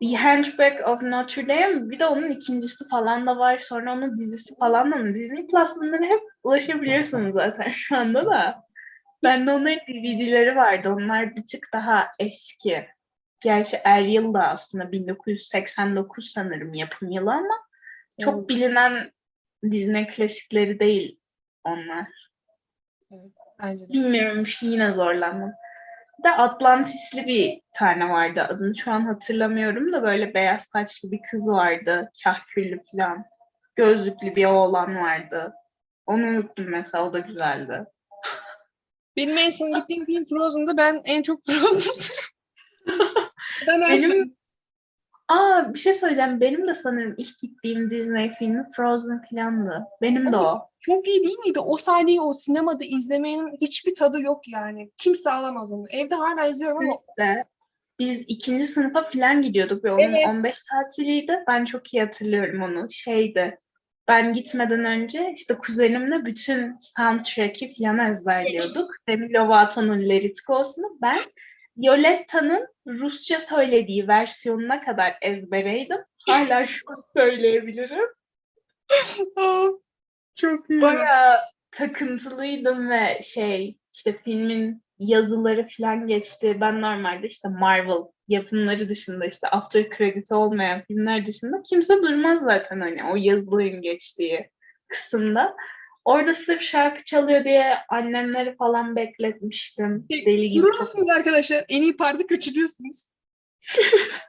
The 0.00 0.16
Hunchback 0.16 0.88
of 0.88 1.02
Notre 1.02 1.48
Dame 1.48 1.90
bir 1.90 1.98
de 1.98 2.06
onun 2.06 2.30
ikincisi 2.30 2.88
falan 2.88 3.26
da 3.26 3.38
var. 3.38 3.58
Sonra 3.58 3.92
onun 3.92 4.16
dizisi 4.16 4.56
falan 4.56 4.92
da 4.92 4.96
mı? 4.96 5.14
Disney 5.14 5.46
Plus 5.46 5.70
bunları 5.76 6.04
hep 6.04 6.20
ulaşabiliyorsunuz 6.42 7.34
zaten 7.34 7.68
şu 7.68 7.96
anda 7.96 8.26
da. 8.26 8.67
Bende 9.24 9.50
onların 9.50 9.78
DVD'leri 9.88 10.56
vardı. 10.56 10.90
Onlar 10.90 11.36
bir 11.36 11.46
tık 11.46 11.68
daha 11.72 12.10
eski. 12.18 12.86
Gerçi 13.42 13.76
er 13.84 14.02
yıl 14.02 14.34
da 14.34 14.48
aslında 14.48 14.92
1989 14.92 16.30
sanırım 16.30 16.74
yapım 16.74 17.10
yılı 17.10 17.32
ama 17.32 17.54
çok 18.20 18.38
Evet. 18.38 18.48
bilinen 18.48 19.12
Disney 19.70 20.06
klasikleri 20.06 20.80
değil 20.80 21.20
onlar. 21.64 22.06
Bence 23.62 23.84
de. 23.84 23.88
Bilmiyorum 23.88 24.44
yine 24.62 24.92
zorlandım. 24.92 25.52
Bir 26.18 26.24
de 26.24 26.30
Atlantisli 26.30 27.26
bir 27.26 27.60
tane 27.74 28.08
vardı. 28.08 28.42
Adını 28.42 28.76
şu 28.76 28.92
an 28.92 29.00
hatırlamıyorum 29.00 29.92
da 29.92 30.02
böyle 30.02 30.34
beyaz 30.34 30.62
saçlı 30.62 31.10
bir 31.12 31.20
kız 31.30 31.48
vardı. 31.48 32.10
Kahküllü 32.24 32.80
falan. 32.92 33.24
Gözlüklü 33.76 34.36
bir 34.36 34.44
oğlan 34.44 34.96
vardı. 34.96 35.52
Onu 36.06 36.26
unuttum 36.26 36.70
mesela. 36.70 37.04
O 37.04 37.12
da 37.12 37.18
güzeldi. 37.18 37.84
Benim 39.18 39.38
en 39.38 39.50
son 39.50 39.74
gittiğim 39.74 40.06
film 40.06 40.24
Frozen'dı. 40.24 40.76
Ben 40.76 41.02
en 41.04 41.22
çok 41.22 41.42
Frozen. 41.42 41.92
ben 43.66 43.80
en 43.80 44.02
Benim- 44.02 44.36
Aa 45.28 45.74
bir 45.74 45.78
şey 45.78 45.94
söyleyeceğim. 45.94 46.40
Benim 46.40 46.68
de 46.68 46.74
sanırım 46.74 47.14
ilk 47.18 47.38
gittiğim 47.38 47.90
Disney 47.90 48.30
filmi 48.30 48.66
Frozen 48.76 49.22
falandı. 49.30 49.84
Benim 50.02 50.32
de 50.32 50.36
o. 50.36 50.70
çok 50.80 51.08
iyi 51.08 51.22
değil 51.22 51.38
miydi? 51.38 51.60
O 51.60 51.76
sahneyi 51.76 52.20
o 52.20 52.34
sinemada 52.34 52.84
izlemenin 52.84 53.58
hiçbir 53.60 53.94
tadı 53.94 54.20
yok 54.22 54.48
yani. 54.48 54.90
Kimse 54.98 55.30
alamaz 55.30 55.72
onu. 55.72 55.84
Evde 55.90 56.14
hala 56.14 56.46
izliyorum 56.46 56.78
ama 56.78 57.00
de 57.18 57.44
biz 57.98 58.24
ikinci 58.28 58.66
sınıfa 58.66 59.02
falan 59.02 59.42
gidiyorduk 59.42 59.84
ve 59.84 59.92
onun 59.92 60.00
Evet. 60.00 60.28
15 60.28 60.62
tatiliydi. 60.62 61.44
Ben 61.48 61.64
çok 61.64 61.94
iyi 61.94 62.02
hatırlıyorum 62.02 62.62
onu. 62.62 62.86
Şeydi. 62.90 63.58
Ben 64.08 64.32
gitmeden 64.32 64.84
önce 64.84 65.32
işte 65.36 65.54
kuzenimle 65.54 66.24
bütün 66.24 66.76
soundtrack'i 66.78 67.74
falan 67.78 67.98
ezberliyorduk. 67.98 68.90
Demi 69.08 69.32
Lovato'nun 69.32 70.08
Let 70.08 70.24
It 70.24 70.46
Go'sunu 70.46 70.98
ben 71.02 71.18
Violetta'nın 71.76 72.68
Rusça 72.86 73.40
söylediği 73.40 74.08
versiyonuna 74.08 74.80
kadar 74.80 75.16
ezbereydim. 75.22 75.98
Hala 76.28 76.66
şu 76.66 76.80
söyleyebilirim. 77.16 78.08
Çok 80.34 80.70
iyi. 80.70 80.82
Bayağı 80.82 81.38
takıntılıydım 81.70 82.90
ve 82.90 83.20
şey 83.22 83.78
işte 83.94 84.12
filmin 84.24 84.82
yazıları 84.98 85.66
falan 85.78 86.06
geçti. 86.06 86.58
Ben 86.60 86.80
normalde 86.80 87.26
işte 87.26 87.48
Marvel 87.48 88.02
yapımları 88.28 88.88
dışında 88.88 89.26
işte 89.26 89.48
after 89.48 89.88
credit 89.98 90.32
olmayan 90.32 90.82
filmler 90.82 91.26
dışında 91.26 91.62
kimse 91.70 92.02
durmaz 92.02 92.42
zaten 92.42 92.80
hani 92.80 93.04
o 93.04 93.16
yazıların 93.16 93.82
geçtiği 93.82 94.50
kısımda. 94.88 95.56
Orada 96.04 96.34
sırf 96.34 96.62
şarkı 96.62 97.04
çalıyor 97.04 97.44
diye 97.44 97.74
annemleri 97.88 98.56
falan 98.56 98.96
bekletmiştim. 98.96 100.06
Peki, 100.10 100.26
Deli 100.26 100.50
gibi. 100.50 100.62
Durur 100.62 100.78
musunuz 100.78 101.08
arkadaşlar? 101.10 101.64
En 101.68 101.82
iyi 101.82 101.96
parti 101.96 102.26
kaçırıyorsunuz. 102.26 103.08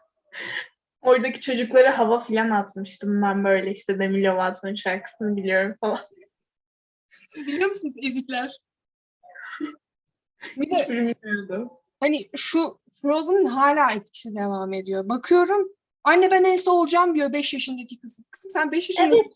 Oradaki 1.01 1.41
çocuklara 1.41 1.97
hava 1.97 2.19
falan 2.19 2.49
atmıştım 2.49 3.21
ben 3.21 3.43
böyle 3.43 3.71
işte 3.71 3.99
Demi 3.99 4.23
Lovato'nun 4.23 4.75
şarkısını 4.75 5.37
biliyorum 5.37 5.75
falan. 5.81 5.99
Siz 7.29 7.47
biliyor 7.47 7.67
musunuz 7.67 7.93
ezikler? 7.97 8.51
Bir 10.57 10.69
de 10.69 10.89
bilmiyordum. 10.89 11.78
Hani 11.99 12.29
şu 12.35 12.79
Frozen'ın 13.01 13.45
hala 13.45 13.91
etkisi 13.91 14.35
devam 14.35 14.73
ediyor. 14.73 15.09
Bakıyorum 15.09 15.69
anne 16.03 16.31
ben 16.31 16.43
Elsa 16.43 16.71
olacağım 16.71 17.15
diyor 17.15 17.33
5 17.33 17.53
yaşındaki 17.53 17.99
kız. 17.99 18.21
Kızım 18.31 18.51
sen 18.51 18.71
5 18.71 18.89
yaşındasın. 18.89 19.31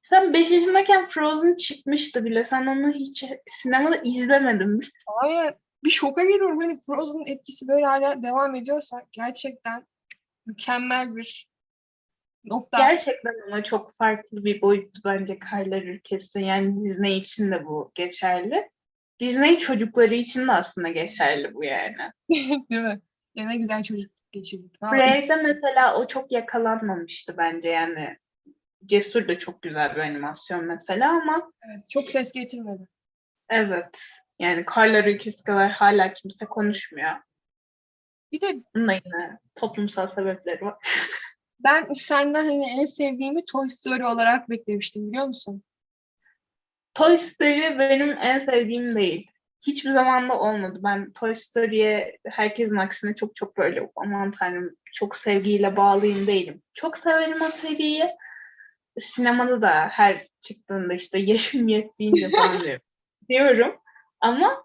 Sen 0.00 0.32
5 0.32 0.50
yaşındayken 0.50 1.06
Frozen 1.06 1.54
çıkmıştı 1.54 2.24
bile. 2.24 2.44
Sen 2.44 2.66
onu 2.66 2.92
hiç 2.92 3.24
sinemada 3.46 3.96
izlemedin 3.96 4.68
mi? 4.68 4.80
Hayır. 5.06 5.54
Bir 5.84 5.90
şoka 5.90 6.22
geliyorum. 6.22 6.60
Hani 6.60 6.80
Frozen'ın 6.80 7.26
etkisi 7.26 7.68
böyle 7.68 7.86
hala 7.86 8.22
devam 8.22 8.54
ediyorsa 8.54 9.02
gerçekten 9.12 9.86
mükemmel 10.46 11.16
bir 11.16 11.48
Nokta. 12.44 12.78
Gerçekten 12.78 13.32
ama 13.46 13.62
çok 13.62 13.98
farklı 13.98 14.44
bir 14.44 14.62
boyuttu 14.62 15.00
bence 15.04 15.38
Karlar 15.38 15.82
Ülkesi. 15.82 16.40
Yani 16.40 16.84
Disney 16.84 17.18
için 17.18 17.50
de 17.50 17.66
bu 17.66 17.92
geçerli. 17.94 18.70
Disney 19.24 19.58
çocukları 19.58 20.14
için 20.14 20.48
de 20.48 20.52
aslında 20.52 20.88
geçerli 20.88 21.54
bu 21.54 21.64
yani. 21.64 21.96
Değil 22.70 22.82
mi? 22.82 23.00
Ya 23.34 23.46
ne 23.46 23.56
güzel 23.56 23.82
çocuk 23.82 24.12
geçirdik. 24.32 24.82
Brave'de 24.82 25.36
mesela 25.36 25.98
o 25.98 26.06
çok 26.06 26.32
yakalanmamıştı 26.32 27.34
bence 27.38 27.68
yani. 27.68 28.18
Cesur 28.84 29.28
da 29.28 29.38
çok 29.38 29.62
güzel 29.62 29.96
bir 29.96 30.00
animasyon 30.00 30.64
mesela 30.64 31.10
ama 31.10 31.52
evet, 31.66 31.88
çok 31.88 32.10
ses 32.10 32.32
getirmedi. 32.32 32.88
evet 33.50 34.00
yani 34.38 34.64
Karlar 34.64 35.04
Ülkesi 35.04 35.44
kadar 35.44 35.70
hala 35.70 36.12
kimse 36.12 36.46
konuşmuyor. 36.46 37.12
Bir 38.32 38.40
de 38.40 38.46
Bunun 38.74 38.88
da 38.88 38.92
yine 38.92 39.38
toplumsal 39.54 40.06
sebepleri 40.06 40.64
var. 40.64 40.74
ben 41.64 41.92
senden 41.94 42.44
hani 42.44 42.66
en 42.80 42.84
sevdiğimi 42.84 43.44
Toy 43.44 43.68
Story 43.68 44.06
olarak 44.06 44.50
beklemiştim 44.50 45.08
biliyor 45.08 45.26
musun? 45.26 45.62
Toy 46.94 47.18
Story 47.18 47.78
benim 47.78 48.18
en 48.20 48.38
sevdiğim 48.38 48.94
değil. 48.94 49.30
Hiçbir 49.66 49.90
zaman 49.90 50.28
da 50.28 50.40
olmadı. 50.40 50.80
Ben 50.82 51.12
Toy 51.12 51.34
Story'ye 51.34 52.18
herkesin 52.26 52.76
aksine 52.76 53.14
çok 53.14 53.36
çok 53.36 53.56
böyle 53.56 53.90
aman 53.96 54.30
tanrım 54.30 54.76
çok 54.92 55.16
sevgiyle 55.16 55.76
bağlıyım 55.76 56.26
değilim. 56.26 56.62
Çok 56.74 56.98
severim 56.98 57.42
o 57.42 57.48
seriyi. 57.48 58.06
Sinemada 58.98 59.62
da 59.62 59.88
her 59.88 60.28
çıktığında 60.40 60.94
işte 60.94 61.18
yaşım 61.30 61.68
yettiğince 61.68 62.28
falan 62.28 62.64
diyorum. 62.64 62.82
diyorum. 63.28 63.76
Ama 64.20 64.64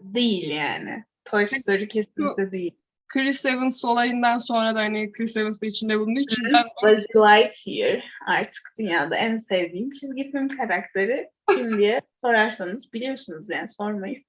değil 0.00 0.50
yani. 0.50 1.04
Toy 1.24 1.46
Story 1.46 1.88
kesinlikle 1.88 2.52
değil. 2.52 2.76
Chris 3.14 3.46
Evans 3.46 3.84
olayından 3.84 4.38
sonra 4.38 4.74
da 4.74 4.80
hani 4.80 5.12
Chris 5.12 5.36
Evans 5.36 5.62
da 5.62 5.66
içinde 5.66 6.00
bulunduğu 6.00 6.20
için 6.20 6.44
ben 6.52 6.64
Buzz 6.82 7.04
Lightyear 7.16 8.04
artık 8.26 8.62
dünyada 8.78 9.16
en 9.16 9.36
sevdiğim 9.36 9.90
çizgi 9.90 10.30
film 10.30 10.48
karakteri 10.48 11.30
kim 11.50 11.78
diye 11.78 12.00
sorarsanız 12.14 12.92
biliyorsunuz 12.92 13.50
yani 13.50 13.68
sormayın. 13.68 14.24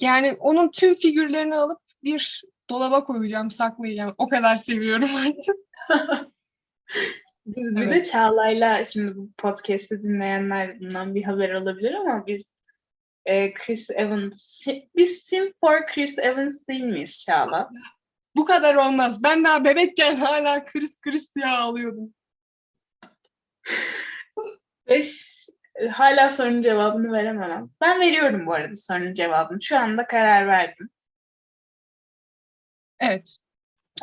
yani 0.00 0.32
onun 0.40 0.70
tüm 0.70 0.94
figürlerini 0.94 1.56
alıp 1.56 1.78
bir 2.04 2.42
dolaba 2.70 3.04
koyacağım, 3.04 3.50
saklayacağım. 3.50 4.14
O 4.18 4.28
kadar 4.28 4.56
seviyorum 4.56 5.10
artık. 5.16 5.56
Biz 7.46 7.76
bir 7.76 7.82
Evet. 7.82 7.94
de 7.94 8.02
Çağla'yla 8.02 8.84
şimdi 8.84 9.16
bu 9.16 9.30
podcast'i 9.38 10.02
dinleyenler 10.02 10.80
bundan 10.80 11.14
bir 11.14 11.22
haber 11.22 11.50
alabilir 11.50 11.94
ama 11.94 12.26
biz 12.26 12.57
e, 13.28 13.52
Chris 13.54 13.90
Evans, 13.90 14.66
biz 14.96 15.22
Sim 15.22 15.52
for 15.60 15.86
Chris 15.86 16.18
Evans 16.18 16.66
değil 16.68 16.84
miyiz 16.84 17.24
Çağla? 17.26 17.70
Bu 18.36 18.44
kadar 18.44 18.74
olmaz. 18.74 19.22
Ben 19.22 19.44
daha 19.44 19.64
bebekken 19.64 20.16
hala 20.16 20.64
Chris 20.64 21.00
Chris 21.00 21.34
diye 21.34 21.46
ağlıyordum. 21.46 22.14
Ve 24.88 25.02
ş- 25.02 25.52
e, 25.74 25.86
hala 25.88 26.28
sorunun 26.28 26.62
cevabını 26.62 27.12
veremem. 27.12 27.70
Ben 27.80 28.00
veriyorum 28.00 28.46
bu 28.46 28.52
arada 28.54 28.76
sorunun 28.76 29.14
cevabını. 29.14 29.62
Şu 29.62 29.78
anda 29.78 30.06
karar 30.06 30.46
verdim. 30.46 30.90
Evet. 33.00 33.36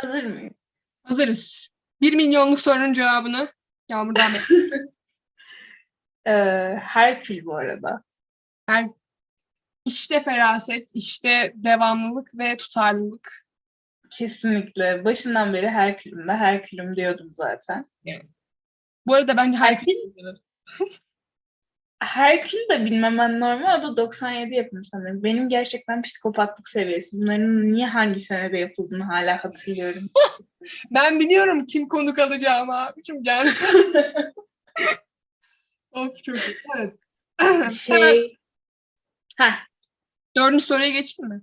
Hazır 0.01 0.23
mıyım? 0.23 0.55
Hazırız. 1.03 1.69
Bir 2.01 2.13
milyonluk 2.13 2.59
sorunun 2.59 2.93
cevabını 2.93 3.47
Yağmur'dan 3.89 4.33
bekliyorum. 4.33 4.89
Ee, 6.27 6.31
Herkül 6.81 7.45
bu 7.45 7.55
arada. 7.55 8.03
Her 8.67 8.89
işte 9.85 10.19
feraset, 10.19 10.89
işte 10.93 11.53
devamlılık 11.55 12.29
ve 12.37 12.57
tutarlılık. 12.57 13.45
Kesinlikle. 14.11 15.05
Başından 15.05 15.53
beri 15.53 15.69
Herkül'üm 15.69 16.27
de 16.27 16.33
Herkül'üm 16.33 16.95
diyordum 16.95 17.33
zaten. 17.35 17.85
Bu 19.07 19.13
arada 19.13 19.37
bence 19.37 19.57
herkes 19.57 19.97
Herkül, 19.97 20.39
Herkül 21.99 22.59
de 22.71 22.85
bilmemen 22.85 23.39
normal. 23.39 23.79
O 23.79 23.83
da 23.83 23.97
97 23.97 24.55
yapımı 24.55 24.85
sanırım. 24.85 25.23
Benim 25.23 25.49
gerçekten 25.49 26.01
psikopatlık 26.01 26.69
seviyesi. 26.69 27.17
Bunların 27.17 27.73
niye 27.73 27.87
hangi 27.87 28.19
senede 28.19 28.57
yapıldığını 28.57 29.03
hala 29.03 29.43
hatırlıyorum. 29.43 30.09
Ben 30.91 31.19
biliyorum 31.19 31.65
kim 31.65 31.87
konuk 31.87 32.19
alacağım 32.19 32.69
abicim 32.69 33.23
gel. 33.23 33.47
of 35.91 36.23
çok 36.23 36.35
iyi. 36.35 36.55
Evet. 36.77 36.93
Hemen 37.39 37.69
şey... 37.69 38.37
Dördüncü 40.37 40.65
soruya 40.65 40.89
geçeyim 40.89 41.29
mi? 41.29 41.41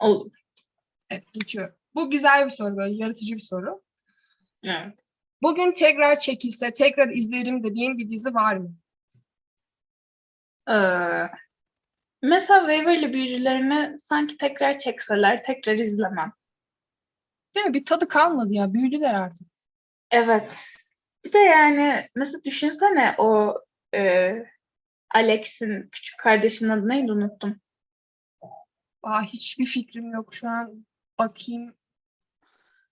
olur. 0.00 0.30
Evet 1.10 1.24
geçiyorum. 1.32 1.74
Bu 1.94 2.10
güzel 2.10 2.44
bir 2.44 2.50
soru 2.50 2.76
böyle 2.76 2.94
yaratıcı 2.94 3.34
bir 3.34 3.40
soru. 3.40 3.82
Evet. 4.64 4.98
Bugün 5.42 5.72
tekrar 5.72 6.18
çekilse 6.18 6.72
tekrar 6.72 7.08
izlerim 7.08 7.64
dediğim 7.64 7.98
bir 7.98 8.08
dizi 8.08 8.34
var 8.34 8.56
mı? 8.56 8.74
Ee, 10.68 11.26
mesela 12.22 12.70
Waverly 12.70 13.12
Büyücülerini 13.12 14.00
sanki 14.00 14.36
tekrar 14.36 14.78
çekseler 14.78 15.44
tekrar 15.44 15.74
izlemem. 15.74 16.32
Değil 17.56 17.66
mi? 17.66 17.74
Bir 17.74 17.84
tadı 17.84 18.08
kalmadı 18.08 18.52
ya. 18.52 18.74
Büyüdüler 18.74 19.14
artık. 19.14 19.46
Evet. 20.10 20.64
Bir 21.24 21.32
de 21.32 21.38
yani 21.38 22.08
mesela 22.14 22.44
düşünsene 22.44 23.14
o 23.18 23.60
e, 23.94 24.32
Alex'in 25.14 25.88
küçük 25.92 26.18
kardeşinin 26.18 26.70
adı 26.70 26.88
neydi 26.88 27.12
unuttum. 27.12 27.60
Aa, 29.02 29.22
hiçbir 29.22 29.64
fikrim 29.64 30.12
yok 30.12 30.34
şu 30.34 30.48
an. 30.48 30.86
Bakayım. 31.18 31.74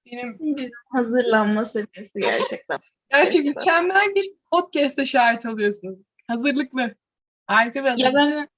Benim 0.06 0.56
hazırlanma 0.92 1.64
seviyesi 1.64 2.20
gerçekten. 2.20 2.78
gerçek 3.10 3.32
Gerçekten. 3.32 3.48
mükemmel 3.54 4.14
bir 4.14 4.32
podcast'e 4.50 5.06
şahit 5.06 5.46
oluyorsunuz. 5.46 5.98
Hazırlıklı. 6.26 6.94
Harika 7.46 7.80
bir 7.80 7.84
Ya 7.84 7.90
hazırlık. 7.92 8.50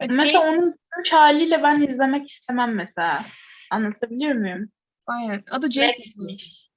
ben 0.00 0.14
mesela 0.14 0.40
onun 0.40 0.74
üç 1.00 1.12
haliyle 1.12 1.62
ben 1.62 1.78
izlemek 1.78 2.28
istemem 2.28 2.74
mesela. 2.74 3.24
Anlatabiliyor 3.70 4.34
muyum? 4.34 4.70
Aynen. 5.06 5.42
Adı 5.50 5.70
Jake. 5.70 5.96
Max'miş. 5.96 6.70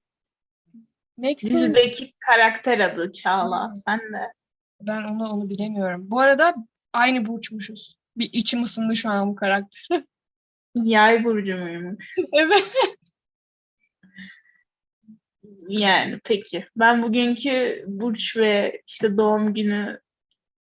Max 1.17 1.43
mi? 1.43 1.49
Dizideki 1.49 2.13
karakter 2.19 2.79
adı 2.79 3.11
Çağla. 3.11 3.73
Sen 3.73 3.99
de. 3.99 4.33
Ben 4.81 5.03
onu 5.03 5.29
onu 5.29 5.49
bilemiyorum. 5.49 6.11
Bu 6.11 6.19
arada 6.19 6.55
aynı 6.93 7.25
burçmuşuz. 7.25 7.97
Bir 8.17 8.29
içim 8.33 8.63
ısındı 8.63 8.95
şu 8.95 9.09
an 9.09 9.29
bu 9.29 9.35
karakter. 9.35 9.87
Yay 10.75 11.23
burcu 11.23 11.57
muymuş? 11.57 12.15
evet. 12.33 12.71
Yani 15.67 16.19
peki. 16.23 16.67
Ben 16.75 17.03
bugünkü 17.03 17.83
burç 17.87 18.37
ve 18.37 18.81
işte 18.87 19.17
doğum 19.17 19.53
günü 19.53 19.99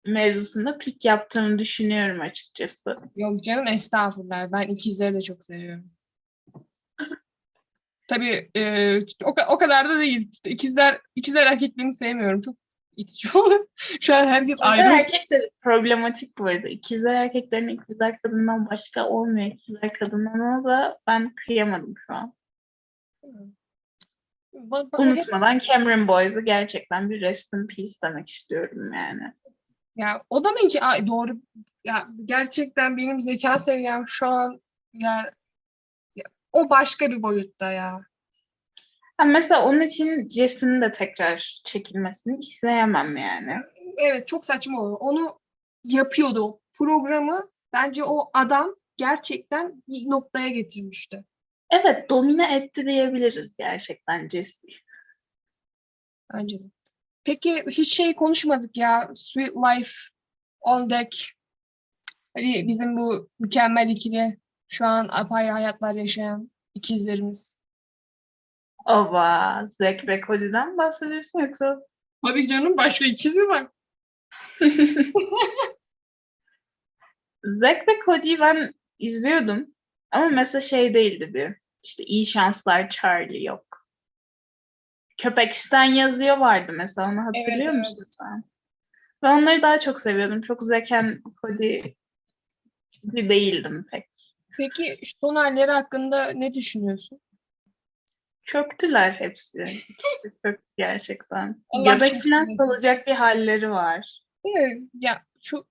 mevzusunda 0.07 0.79
pik 0.79 1.05
yaptığımı 1.05 1.59
düşünüyorum 1.59 2.21
açıkçası. 2.21 2.97
Yok 3.17 3.45
canım 3.45 3.67
estağfurullah. 3.67 4.53
Ben 4.53 4.69
ikizleri 4.69 5.15
de 5.15 5.21
çok 5.21 5.45
seviyorum. 5.45 5.91
Tabii 8.09 8.51
e, 8.57 8.99
o, 9.25 9.35
o 9.49 9.59
kadar 9.59 9.89
da 9.89 9.99
değil. 10.01 10.31
İkizler 10.47 11.01
ikizler 11.15 11.47
erkeklerini 11.47 11.95
sevmiyorum. 11.95 12.41
Çok 12.41 12.57
itici 12.97 13.33
olur. 13.39 13.67
Şu 14.01 14.15
an 14.15 14.27
herkes 14.27 14.51
İkizler 14.61 14.71
ayrı. 14.87 14.95
erkekleri 14.95 15.51
problematik 15.61 16.39
bu 16.39 16.47
arada. 16.47 16.69
İkizler 16.69 17.15
erkeklerin 17.15 17.69
ikizler 17.69 18.19
kadından 18.23 18.71
başka 18.71 19.09
olmuyor. 19.09 19.47
İkizler 19.47 19.93
kadınlarına 19.93 20.65
da 20.65 20.99
ben 21.07 21.35
kıyamadım 21.35 21.95
şu 22.07 22.15
an. 22.15 22.35
Ba- 24.55 24.89
bana 24.93 25.07
hep- 25.07 25.17
Unutmadan 25.17 25.59
Cameron 25.59 26.09
Boyce'ı 26.09 26.41
gerçekten 26.41 27.11
bir 27.11 27.21
rest 27.21 27.55
in 27.55 27.67
peace 27.67 27.93
demek 28.05 28.29
istiyorum 28.29 28.93
yani. 28.93 29.33
ya 29.97 30.23
o 30.31 30.45
da 30.45 30.51
mı 30.51 30.69
ki 30.69 30.81
ay, 30.83 31.07
doğru 31.07 31.33
ya 31.85 32.09
gerçekten 32.25 32.97
benim 32.97 33.21
zeka 33.21 33.59
seviyem 33.59 34.05
şu 34.09 34.27
an 34.27 34.61
ya, 34.93 35.31
ya 36.17 36.25
o 36.53 36.71
başka 36.71 37.11
bir 37.11 37.23
boyutta 37.23 37.73
ya. 37.73 38.01
Ha, 39.21 39.25
mesela 39.25 39.65
onun 39.65 39.81
için 39.81 40.29
Jess'in 40.29 40.81
de 40.81 40.93
tekrar 40.93 41.63
çekilmesini 41.65 42.39
isteyemem 42.39 43.17
yani. 43.17 43.57
Evet 43.99 44.29
çok 44.29 44.47
saçma 44.47 44.81
olur. 44.81 44.97
Onu 45.01 45.41
yapıyordu 45.85 46.45
o 46.45 46.61
programı. 46.73 47.51
Bence 47.73 48.05
o 48.05 48.31
adam 48.35 48.75
gerçekten 48.97 49.83
bir 49.89 50.11
noktaya 50.11 50.49
getirmişti. 50.49 51.25
Evet 51.71 52.11
domine 52.11 52.57
etti 52.57 52.87
diyebiliriz 52.87 53.57
gerçekten 53.59 54.29
Jess'i. 54.29 54.67
Bence 56.35 56.59
de. 56.59 56.65
Peki 57.25 57.65
hiç 57.71 57.97
şey 57.97 58.15
konuşmadık 58.15 58.77
ya. 58.77 59.11
Sweet 59.15 59.57
Life 59.57 59.93
on 60.61 60.91
Deck. 60.91 61.17
Hani 62.37 62.69
bizim 62.69 62.97
bu 62.97 63.31
mükemmel 63.39 63.89
ikili 63.89 64.39
şu 64.69 64.87
an 64.87 65.09
apayrı 65.11 65.53
hayatlar 65.53 65.95
yaşayan 65.95 66.51
ikizlerimiz. 66.75 67.60
Ova, 68.85 69.63
Zack 69.69 70.09
ve 70.09 70.21
Cody'den 70.27 70.79
bahsediyorsun 70.79 71.39
yoksa? 71.39 71.81
Tabii 72.27 72.47
canım 72.47 72.77
başka 72.77 73.05
ikiz 73.05 73.37
mi 73.37 73.49
var? 73.49 73.67
Zack 77.45 77.89
ve 77.89 77.93
Cody'yi 78.05 78.41
ben 78.41 78.75
izliyordum. 78.99 79.67
Ama 80.11 80.29
mesela 80.29 80.61
şey 80.61 80.95
değildi 80.95 81.35
bir. 81.35 81.55
İşte 81.85 82.05
iyi 82.05 82.27
şanslar 82.27 82.89
Charlie 82.89 83.45
yok. 83.45 83.87
Köpekistan 85.19 85.85
yazıyor 85.85 86.39
vardı 86.39 86.73
mesela 86.77 87.09
onu 87.09 87.21
hatırlıyor 87.21 87.75
Evet, 87.75 87.79
musun 87.79 88.05
sen? 88.11 88.45
Ve 89.23 89.29
onları 89.29 89.63
daha 89.63 89.79
çok 89.79 90.01
seviyordum. 90.01 90.41
Çok 90.41 90.63
Zeken 90.63 91.23
Cody 91.43 91.83
değildim 93.05 93.87
pek. 93.91 94.05
Peki 94.59 94.99
şu 95.05 95.13
son 95.21 95.35
halleri 95.35 95.71
hakkında 95.71 96.31
ne 96.31 96.55
düşünüyorsun? 96.55 97.21
Çöktüler 98.45 99.13
hepsi. 99.13 99.63
İkisi 99.63 100.25
de 100.25 100.33
Çöktü 100.45 100.65
gerçekten. 100.77 101.65
Allah 101.71 101.95
Göbek 101.95 102.23
falan 102.23 102.57
salacak 102.57 103.07
bir 103.07 103.13
halleri 103.13 103.71
var. 103.71 104.23
Değil 104.45 104.57
mi? 104.57 104.89
Ya 104.95 105.25
şu 105.41 105.67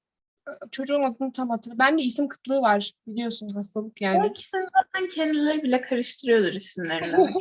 çocuğun 0.72 1.04
adını 1.04 1.34
tam 1.34 1.50
hatırlamıyorum. 1.50 1.94
Bende 1.94 2.04
isim 2.04 2.28
kıtlığı 2.28 2.62
var 2.62 2.94
biliyorsun 3.08 3.50
hastalık 3.50 4.02
O 4.02 4.06
yani. 4.06 4.28
ikisini 4.28 4.66
zaten 4.74 5.08
kendileri 5.08 5.64
bile 5.64 5.82
karıştırıyordur 5.82 6.54
isimlerini. 6.54 7.16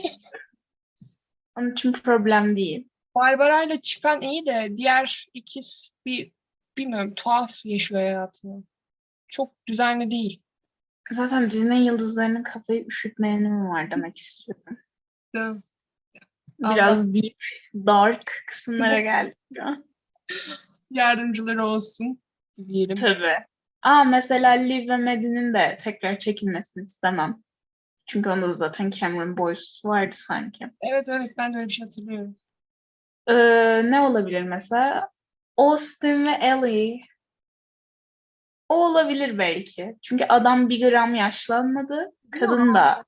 Onun 1.58 1.72
için 1.72 1.92
problem 1.92 2.56
değil. 2.56 2.88
Barbara 3.14 3.62
ile 3.62 3.80
çıkan 3.80 4.20
iyi 4.20 4.46
de 4.46 4.76
diğer 4.76 5.28
ikiz 5.34 5.90
bir 6.06 6.32
bilmiyorum 6.78 7.14
tuhaf 7.14 7.66
yaşıyor 7.66 8.00
hayatını. 8.00 8.64
Çok 9.28 9.66
düzenli 9.66 10.10
değil. 10.10 10.42
Zaten 11.10 11.50
Disney 11.50 11.84
yıldızlarının 11.84 12.42
kafayı 12.42 12.86
üşütmeyeni 12.86 13.48
mi 13.48 13.68
var 13.68 13.90
demek 13.90 14.16
istiyorum. 14.16 14.78
Biraz 16.58 17.14
deep, 17.14 17.36
dark 17.74 18.32
kısımlara 18.46 19.00
geldik. 19.00 19.38
Yardımcıları 20.90 21.66
olsun 21.66 22.20
diyelim. 22.68 22.94
Tabii. 22.96 23.44
Aa 23.82 24.04
mesela 24.04 24.50
Liv 24.50 24.88
ve 24.88 24.96
Maddie'nin 24.96 25.54
de 25.54 25.78
tekrar 25.80 26.18
çekilmesini 26.18 26.84
istemem. 26.84 27.42
Çünkü 28.06 28.30
onda 28.30 28.48
da 28.48 28.54
zaten 28.54 28.90
Cameron 28.90 29.36
Boyce 29.36 29.62
vardı 29.84 30.16
sanki. 30.18 30.70
Evet 30.80 31.08
evet 31.10 31.34
ben 31.38 31.52
de 31.54 31.56
öyle 31.56 31.68
bir 31.68 31.72
şey 31.72 31.84
hatırlıyorum. 31.84 32.36
Ee, 33.26 33.34
ne 33.90 34.00
olabilir 34.00 34.42
mesela? 34.42 35.10
Austin 35.56 36.26
ve 36.26 36.30
Ellie. 36.30 37.00
O 38.68 38.86
olabilir 38.86 39.38
belki. 39.38 39.96
Çünkü 40.02 40.24
adam 40.24 40.68
bir 40.68 40.88
gram 40.88 41.14
yaşlanmadı. 41.14 42.12
Kadın 42.30 42.74
da. 42.74 43.04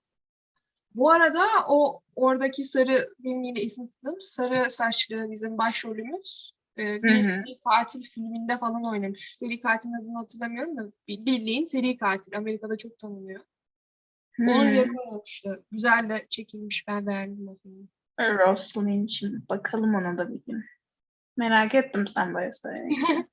Bu 0.94 1.11
arada 1.11 1.46
o 1.68 2.00
oradaki 2.16 2.64
sarı 2.64 3.14
yine 3.25 3.61
isim 3.61 3.88
tuttum. 3.88 4.14
Sarı 4.20 4.70
saçlı 4.70 5.31
bizim 5.31 5.59
başrolümüz. 5.59 6.53
e, 6.79 7.03
bir 7.03 7.09
Hı 7.09 7.29
hı. 7.29 7.44
seri 7.44 7.59
katil 7.64 8.01
filminde 8.01 8.59
falan 8.59 8.85
oynamış. 8.85 9.35
Seri 9.37 9.61
katilin 9.61 9.94
adını 9.94 10.18
hatırlamıyorum 10.18 10.77
da 10.77 10.83
bi- 11.09 11.27
bildiğin 11.27 11.64
seri 11.64 11.96
katil. 11.96 12.37
Amerika'da 12.37 12.77
çok 12.77 12.99
tanınıyor. 12.99 13.40
Onun 14.46 14.64
Hmm. 14.64 14.75
yerine 14.75 15.01
oynamıştı. 15.01 15.64
Güzel 15.73 16.09
de 16.09 16.27
çekilmiş. 16.31 16.85
Ben 16.88 17.07
beğendim 17.07 17.49
o 17.49 17.57
filmi. 17.62 17.87
Rosalind 18.20 19.05
için 19.05 19.44
bakalım 19.49 19.94
ona 19.94 20.18
da 20.18 20.29
bir 20.31 20.40
gün. 20.46 20.64
Merak 21.37 21.75
ettim 21.75 22.07
sen 22.07 22.35
böyle 22.35 22.53
söyleyince. 22.55 23.25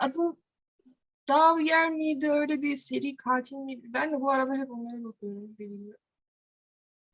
Adı 0.00 0.18
Davyer 1.28 1.90
miydi? 1.90 2.30
Öyle 2.30 2.62
bir 2.62 2.76
seri 2.76 3.16
katil 3.16 3.56
miydi? 3.56 3.86
Ben 3.88 4.12
de 4.12 4.20
bu 4.20 4.30
aralar 4.30 4.58
hep 4.60 4.70
onlara 4.70 5.04
bakıyorum. 5.04 5.58
Bilmiyorum. 5.58 6.00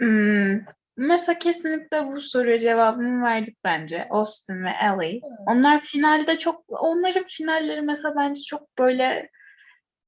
Hmm. 0.01 0.67
Mesela 0.97 1.39
kesinlikle 1.39 2.07
bu 2.07 2.21
soruya 2.21 2.59
cevabını 2.59 3.23
verdik 3.23 3.59
bence. 3.65 4.09
Austin 4.11 4.65
ve 4.65 4.71
Ellie. 4.83 5.21
Onlar 5.47 5.81
finalde 5.81 6.39
çok, 6.39 6.65
onların 6.69 7.25
finalleri 7.27 7.83
mesela 7.83 8.15
bence 8.17 8.43
çok 8.43 8.79
böyle 8.79 9.31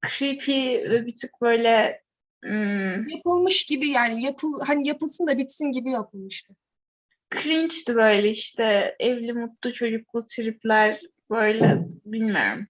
creepy 0.08 0.90
ve 0.90 1.06
bir 1.06 1.16
tık 1.16 1.30
böyle 1.40 2.02
hmm, 2.44 3.08
Yapılmış 3.08 3.66
gibi 3.66 3.88
yani 3.88 4.24
yapıl 4.24 4.60
hani 4.66 4.88
yapılsın 4.88 5.26
da 5.26 5.38
bitsin 5.38 5.72
gibi 5.72 5.90
yapılmıştı. 5.90 6.54
cringe'di 7.34 7.94
böyle 7.94 8.30
işte 8.30 8.96
evli 9.00 9.32
mutlu 9.32 9.72
çocuklu 9.72 10.26
tripler 10.26 10.98
böyle 11.30 11.78
bilmiyorum. 12.04 12.66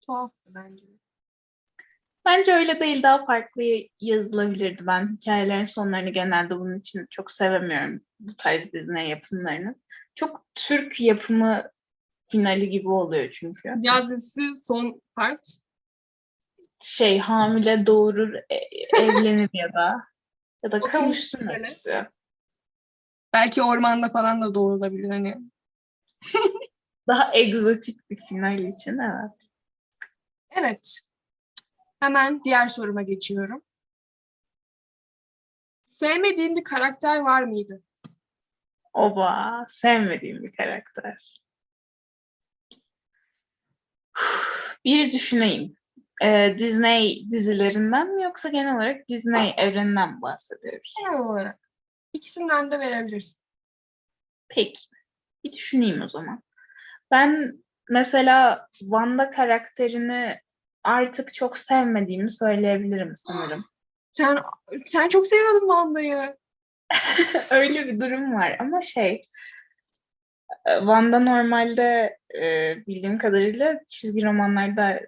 Tuhaftı 0.00 0.54
bence. 0.54 0.84
Bence 2.24 2.54
öyle 2.54 2.80
değil 2.80 3.02
daha 3.02 3.24
farklı 3.26 3.62
yazılabilirdi. 4.00 4.86
Ben 4.86 5.08
hikayelerin 5.08 5.64
sonlarını 5.64 6.10
genelde 6.10 6.58
bunun 6.58 6.78
için 6.78 7.06
çok 7.10 7.30
sevemiyorum 7.30 8.00
bu 8.20 8.36
tarz 8.36 8.72
Disney 8.72 9.08
yapımlarını. 9.08 9.74
Çok 10.14 10.46
Türk 10.54 11.00
yapımı 11.00 11.70
finali 12.28 12.70
gibi 12.70 12.88
oluyor 12.88 13.30
çünkü. 13.30 13.72
Yaz 13.82 14.10
dizisi 14.10 14.56
son 14.66 15.02
part. 15.16 15.46
Şey 16.82 17.18
hamile 17.18 17.86
doğurur, 17.86 18.34
e- 18.34 19.00
evlenir 19.02 19.50
ya 19.52 19.72
da 19.72 20.04
ya 20.62 20.72
da 20.72 20.80
kavuşsun 20.80 21.48
hepsi. 21.48 22.06
Belki 23.32 23.62
ormanda 23.62 24.08
falan 24.08 24.42
da 24.42 24.54
doğrulabilir 24.54 25.10
hani. 25.10 25.36
Daha 27.08 27.30
egzotik 27.34 28.10
bir 28.10 28.16
final 28.16 28.58
için 28.58 28.98
evet. 28.98 29.48
Evet. 30.50 31.00
Hemen 32.00 32.44
diğer 32.44 32.68
soruma 32.68 33.02
geçiyorum. 33.02 33.62
Sevmediğin 35.84 36.56
bir 36.56 36.64
karakter 36.64 37.20
var 37.20 37.42
mıydı? 37.42 37.82
Oba, 38.92 39.64
sevmediğim 39.68 40.42
bir 40.42 40.52
karakter. 40.56 41.40
Bir 44.84 45.10
düşüneyim. 45.10 45.76
Ee, 46.22 46.56
Disney 46.58 47.26
dizilerinden 47.30 48.14
mi 48.14 48.22
yoksa 48.22 48.48
genel 48.48 48.76
olarak 48.76 49.08
Disney 49.08 49.54
evreninden 49.56 50.14
mi 50.14 50.22
bahsediyoruz? 50.22 50.94
Genel 50.98 51.20
olarak. 51.20 51.58
İkisinden 52.12 52.70
de 52.70 52.78
verebilirsin. 52.78 53.40
Peki. 54.48 54.80
Bir 55.44 55.52
düşüneyim 55.52 56.02
o 56.02 56.08
zaman. 56.08 56.42
Ben 57.10 57.62
mesela 57.88 58.68
Wanda 58.72 59.30
karakterini 59.30 60.40
artık 60.84 61.34
çok 61.34 61.58
sevmediğimi 61.58 62.30
söyleyebilirim 62.30 63.12
sanırım. 63.16 63.64
Sen 64.12 64.38
sen 64.84 65.08
çok 65.08 65.26
seviyordun 65.26 65.68
Wanda'yı. 65.68 66.36
Öyle 67.50 67.86
bir 67.86 68.00
durum 68.00 68.34
var 68.34 68.56
ama 68.60 68.82
şey 68.82 69.22
e, 70.66 70.78
Wanda 70.78 71.20
normalde 71.20 72.18
e, 72.42 72.76
bildiğim 72.86 73.18
kadarıyla 73.18 73.80
çizgi 73.86 74.24
romanlarda 74.24 75.00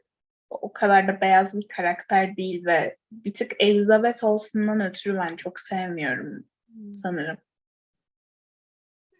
o 0.50 0.72
kadar 0.72 1.08
da 1.08 1.20
beyaz 1.20 1.54
bir 1.54 1.68
karakter 1.68 2.36
değil 2.36 2.66
ve 2.66 2.96
bir 3.12 3.34
tık 3.34 3.52
Elizabeth 3.58 4.24
olsundan 4.24 4.80
ötürü 4.80 5.18
ben 5.18 5.36
çok 5.36 5.60
sevmiyorum 5.60 6.44
sanırım. 6.94 7.36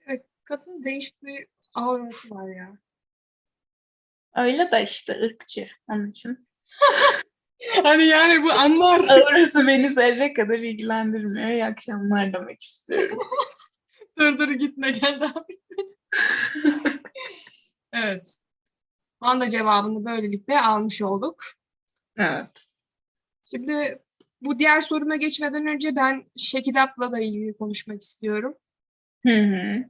Evet, 0.07 0.27
kadın 0.45 0.85
değişik 0.85 1.23
bir 1.23 1.47
aurası 1.75 2.31
var 2.31 2.49
ya. 2.57 2.79
Öyle 4.37 4.71
de 4.71 4.83
işte 4.83 5.21
ırkçı 5.23 5.69
onun 5.89 6.11
için. 6.11 6.49
Hani 7.83 8.07
yani 8.07 8.43
bu 8.43 8.53
anlar. 8.53 9.01
Orası 9.01 9.67
beni 9.67 9.89
zerre 9.89 10.33
kadar 10.33 10.59
ilgilendirmiyor. 10.59 11.49
İyi 11.49 11.65
akşamlar 11.65 12.33
demek 12.33 12.61
istiyorum. 12.61 13.19
dur 14.19 14.39
dur 14.39 14.51
gitme 14.51 14.91
gel 14.91 15.21
daha 15.21 15.49
bitmedi. 15.49 15.91
evet. 17.93 18.39
Wanda 19.23 19.49
cevabını 19.49 20.05
böylelikle 20.05 20.61
almış 20.61 21.03
olduk. 21.03 21.43
Evet. 22.17 22.67
Şimdi 23.45 24.03
bu 24.41 24.59
diğer 24.59 24.81
soruma 24.81 25.17
geçmeden 25.17 25.67
önce 25.67 25.97
ben 25.97 26.25
Şekidap'la 26.37 27.13
da 27.13 27.21
ilgili 27.21 27.57
konuşmak 27.57 28.03
istiyorum. 28.03 28.55
Hı 29.23 29.33
hı. 29.33 29.85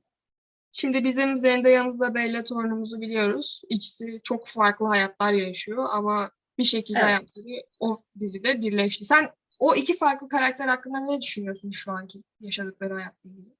Şimdi 0.72 1.04
bizim 1.04 1.38
Zendaya'mızla 1.38 2.14
Bella 2.14 2.44
Thorne'umuzu 2.44 3.00
biliyoruz. 3.00 3.62
İkisi 3.68 4.20
çok 4.22 4.48
farklı 4.48 4.86
hayatlar 4.86 5.32
yaşıyor 5.32 5.86
ama 5.92 6.30
bir 6.58 6.64
şekilde 6.64 6.98
Evet. 6.98 7.08
hayatları 7.08 7.62
o 7.80 8.02
dizide 8.18 8.62
birleşti. 8.62 9.04
Sen 9.04 9.30
o 9.58 9.74
iki 9.74 9.96
farklı 9.96 10.28
karakter 10.28 10.68
hakkında 10.68 11.00
ne 11.00 11.20
düşünüyorsun 11.20 11.70
şu 11.70 11.92
anki 11.92 12.22
yaşadıkları 12.40 12.94
hayatla 12.94 13.30
ilgili? 13.30 13.54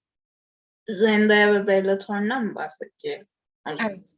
Zendaya 0.89 1.55
ve 1.55 1.67
Bella 1.67 1.99
Thorne'dan 1.99 2.45
mı 2.45 2.55
bahsedeceğim? 2.55 3.27
Evet. 3.67 4.15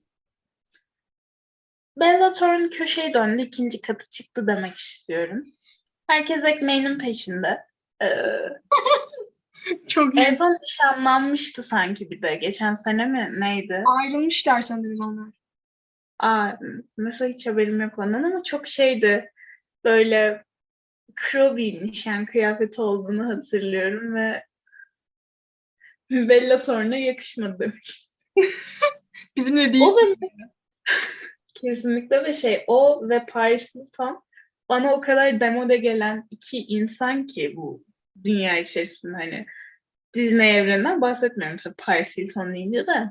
Bella 1.97 2.33
Thorne 2.33 2.71
köşeye 2.71 3.15
döndü, 3.15 3.43
ikinci 3.43 3.81
katı 3.81 4.11
çıktı 4.11 4.47
demek 4.47 4.75
istiyorum. 4.75 5.45
Herkes 6.07 6.45
ekmeğinin 6.45 6.99
peşinde. 6.99 7.67
Ee, 8.03 8.07
Çok 9.89 10.19
en 10.19 10.35
son 10.35 10.59
nişanlanmıştı 10.63 11.63
sanki 11.63 12.11
bir 12.11 12.23
de. 12.23 12.35
Geçen 12.35 12.75
sene 12.75 13.07
mi? 13.07 13.33
Neydi? 13.39 13.85
Ayrılmışlar 13.87 14.63
sanırım 14.63 15.01
onlar. 15.01 15.31
Aa, 16.19 16.53
mesela 16.97 17.31
hiç 17.31 17.47
haberim 17.47 17.81
yok 17.81 17.99
ondan 17.99 18.23
ama 18.23 18.43
çok 18.43 18.69
şeydi. 18.69 19.33
Böyle 19.85 20.45
kro 21.15 21.57
bir 21.57 21.87
nişan 21.87 22.27
kıyafeti 22.27 22.81
olduğunu 22.81 23.29
hatırlıyorum 23.29 24.15
ve 24.15 24.45
Bella 26.11 26.63
Thorne'a 26.63 26.97
yakışmadı 26.97 27.59
demek. 27.59 28.11
Bizimle 29.37 29.73
değil. 29.73 29.85
O 29.85 29.91
zaman 29.91 30.17
kesinlikle 31.55 32.25
ve 32.25 32.33
şey 32.33 32.65
o 32.67 33.09
ve 33.09 33.27
Paris 33.27 33.75
Hilton 33.75 34.23
bana 34.69 34.95
o 34.95 35.01
kadar 35.01 35.41
demode 35.41 35.77
gelen 35.77 36.29
iki 36.31 36.59
insan 36.59 37.27
ki 37.27 37.53
bu 37.57 37.85
dünya 38.25 38.59
içerisinde 38.59 39.13
hani 39.13 39.47
Disney 40.15 40.59
evreninden 40.59 41.01
bahsetmiyorum 41.01 41.57
tabii 41.57 41.75
Paris 41.79 42.17
Hilton 42.17 42.55
deyince 42.55 42.87
de. 42.87 43.11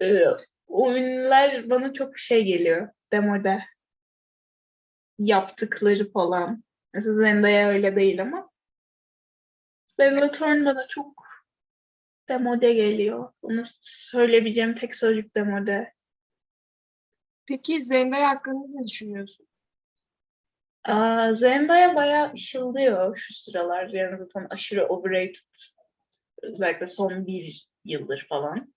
Evet. 0.00 0.40
O 0.66 0.94
ünlüler 0.94 1.70
bana 1.70 1.92
çok 1.92 2.18
şey 2.18 2.44
geliyor. 2.44 2.88
Demode. 3.12 3.62
Yaptıkları 5.18 6.12
falan. 6.12 6.64
Mesela 6.94 7.14
Zendaya 7.16 7.68
öyle 7.68 7.96
değil 7.96 8.22
ama. 8.22 8.50
Bella 9.98 10.30
Thorne 10.30 10.64
bana 10.64 10.88
çok 10.88 11.26
demode 12.28 12.72
geliyor. 12.72 13.32
Onu 13.42 13.62
söyleyebileceğim 13.82 14.74
tek 14.74 14.94
sözcük 14.94 15.34
demode. 15.34 15.92
Peki 17.46 17.82
Zendaya 17.82 18.28
hakkında 18.28 18.64
ne 18.68 18.84
düşünüyorsun? 18.84 19.46
Aa, 20.86 21.34
Zendaya 21.34 21.94
bayağı 21.96 22.32
ışıldıyor 22.32 23.16
şu 23.16 23.34
sıralar. 23.34 23.88
Yani 23.88 24.18
zaten 24.18 24.46
aşırı 24.50 24.86
overrated. 24.86 25.54
Özellikle 26.42 26.86
son 26.86 27.26
bir 27.26 27.68
yıldır 27.84 28.26
falan. 28.28 28.74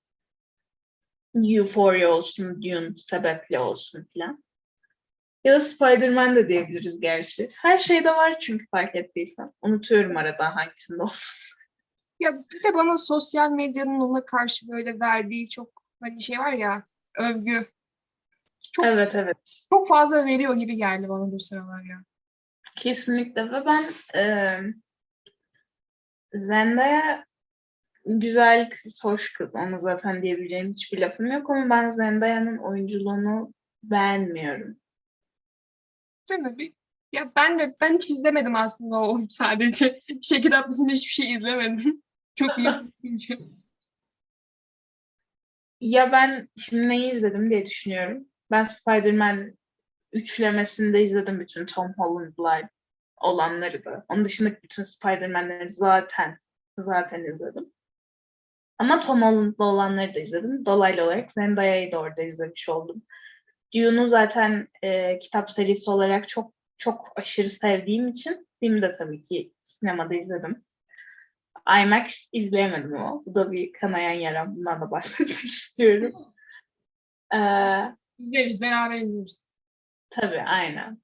Euphoria 1.36 2.10
olsun, 2.10 2.62
Dune 2.62 2.98
sebeple 2.98 3.60
olsun 3.60 4.08
filan. 4.14 4.44
Ya 5.44 5.54
da 5.54 5.60
Spider-Man 5.60 6.36
de 6.36 6.50
diyebiliriz 6.50 7.00
gerçi. 7.00 7.50
Her 7.62 7.78
şeyde 7.78 8.12
var 8.12 8.40
çünkü 8.40 8.66
fark 8.72 8.96
ettiysen. 8.96 9.52
Unutuyorum 9.62 10.18
arada 10.18 10.56
hangisinde 10.56 11.02
olduğunu. 11.04 11.60
Ya 12.20 12.44
bir 12.52 12.64
de 12.64 12.74
bana 12.74 12.98
sosyal 12.98 13.52
medyanın 13.52 14.00
ona 14.00 14.26
karşı 14.26 14.68
böyle 14.68 15.00
verdiği 15.00 15.50
çok 15.50 15.70
hani 16.02 16.22
şey 16.22 16.40
var 16.40 16.54
ya 16.54 16.84
övgü 17.20 17.66
Çok- 18.74 18.86
Evet 18.86 19.16
evet. 19.16 19.64
çok 19.70 19.88
fazla 19.88 20.26
veriyor 20.26 20.56
gibi 20.56 20.76
geldi 20.76 21.10
bana 21.10 21.32
bu 21.32 21.40
sıralar 21.40 21.84
ya. 21.84 22.04
Kesinlikle 22.78 23.52
ve 23.52 23.66
ben 23.66 23.86
e, 24.20 24.60
Zendaya 26.34 27.26
güzel 28.06 28.70
kız, 28.70 29.00
hoş 29.04 29.34
kız. 29.34 29.50
Ona 29.54 29.80
zaten 29.80 30.22
diyebileceğim 30.22 30.72
hiçbir 30.72 31.00
lafım 31.00 31.26
yok 31.26 31.50
ama 31.50 31.70
ben 31.70 31.88
Zendaya'nın 31.88 32.58
oyunculuğunu 32.58 33.54
beğenmiyorum. 33.84 34.78
Değil 36.30 36.42
mi? 36.42 36.58
Bir, 36.58 36.74
ya 37.14 37.32
ben 37.36 37.60
de 37.60 37.76
ben 37.82 37.94
hiç 37.94 38.10
izlemedim 38.10 38.56
aslında 38.56 39.02
o 39.02 39.20
sadece. 39.30 40.00
Kitap 40.22 40.72
dışında 40.72 40.92
hiçbir 40.92 41.24
şey 41.24 41.34
izlemedim. 41.34 42.02
Çok 42.36 42.58
iyi. 42.58 42.70
Ya 45.82 46.12
ben 46.12 46.50
şimdi 46.58 46.90
neyi 46.90 47.12
izledim 47.12 47.50
diye 47.50 47.66
düşünüyorum. 47.66 48.29
Ben 48.52 48.64
Spider-Man 48.64 49.58
üçlemesinde 50.14 51.04
izledim 51.04 51.40
bütün 51.40 51.66
Tom 51.66 51.94
Holland'lar 51.98 52.68
olanları 53.18 53.86
da. 53.86 54.06
Onun 54.10 54.26
dışındaki 54.26 54.64
bütün 54.64 54.84
Spider-Man'leri 54.84 55.70
zaten 55.70 56.38
zaten 56.78 57.24
izledim. 57.24 57.74
Ama 58.78 59.00
Tom 59.00 59.22
Holland'lı 59.22 59.66
olanları 59.66 60.16
da 60.16 60.20
izledim. 60.20 60.66
Dolaylı 60.66 61.04
olarak 61.04 61.32
Zendaya'yı 61.32 61.92
da 61.92 62.00
orada 62.00 62.22
izlemiş 62.22 62.70
oldum. 62.70 63.02
Dune'u 63.76 64.08
zaten 64.08 64.68
e, 64.84 65.20
kitap 65.20 65.50
serisi 65.50 65.92
olarak 65.92 66.30
çok 66.30 66.54
çok 66.78 67.12
aşırı 67.16 67.50
sevdiğim 67.50 68.08
için 68.08 68.48
film 68.60 68.82
de 68.82 68.92
tabii 68.92 69.22
ki 69.22 69.54
sinemada 69.64 70.16
izledim. 70.16 70.64
IMAX 71.84 72.30
izleyemedim 72.32 72.96
ama 72.96 73.26
bu 73.26 73.36
da 73.36 73.52
bir 73.52 73.74
kanayan 73.74 74.20
yaram. 74.20 74.56
Bundan 74.56 74.82
da 74.82 74.92
bahsetmek 74.92 75.30
istiyorum. 75.46 76.12
Ee, 77.34 77.38
İzleriz, 78.20 78.62
beraber 78.62 79.02
izleriz. 79.02 79.50
tabii 80.10 80.42
aynen. 80.42 81.02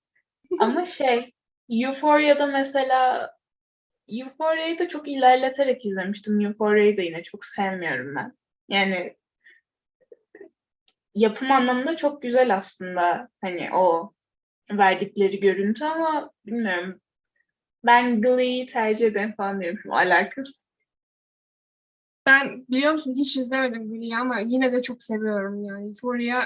Ama 0.60 0.86
şey 0.86 1.34
Euphoria'da 1.70 2.48
mesela 2.48 3.32
Euphoria'yı 4.08 4.80
da 4.80 4.88
çok 4.88 5.08
ilerleterek 5.08 5.86
izlemiştim. 5.86 6.42
Euphoria'yı 6.42 6.98
da 6.98 7.02
yine 7.02 7.24
çok 7.24 7.46
sevmiyorum 7.46 8.16
ben. 8.16 8.38
Yani 8.70 9.18
yapım 11.16 11.52
anlamında 11.52 11.96
çok 11.96 12.22
güzel 12.22 12.56
aslında 12.56 13.30
hani 13.42 13.70
o 13.74 14.14
verdikleri 14.72 15.40
görüntü 15.40 15.86
ama 15.86 16.32
bilmiyorum. 16.46 17.02
Ben 17.86 18.22
Glee'yi 18.22 18.66
tercih 18.66 19.08
ederim 19.08 19.34
falan 19.38 19.62
diyorum. 19.62 19.92
Alakası. 19.92 20.66
Ben 22.28 22.66
biliyor 22.70 22.92
musun 22.92 23.14
hiç 23.18 23.38
izlemedim 23.38 23.90
Glee'yi 23.90 24.18
ama 24.18 24.40
yine 24.40 24.72
de 24.72 24.82
çok 24.82 25.04
seviyorum 25.04 25.64
yani. 25.64 25.88
Euphoria 25.88 26.44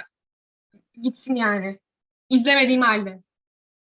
gitsin 1.01 1.35
yani. 1.35 1.79
İzlemediğim 2.29 2.81
halde. 2.81 3.19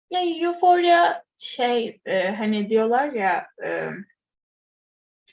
Ya 0.10 0.22
Euphoria 0.22 1.24
şey 1.38 2.02
e, 2.06 2.30
hani 2.30 2.70
diyorlar 2.70 3.14
ya 3.14 3.48
e, 3.66 3.90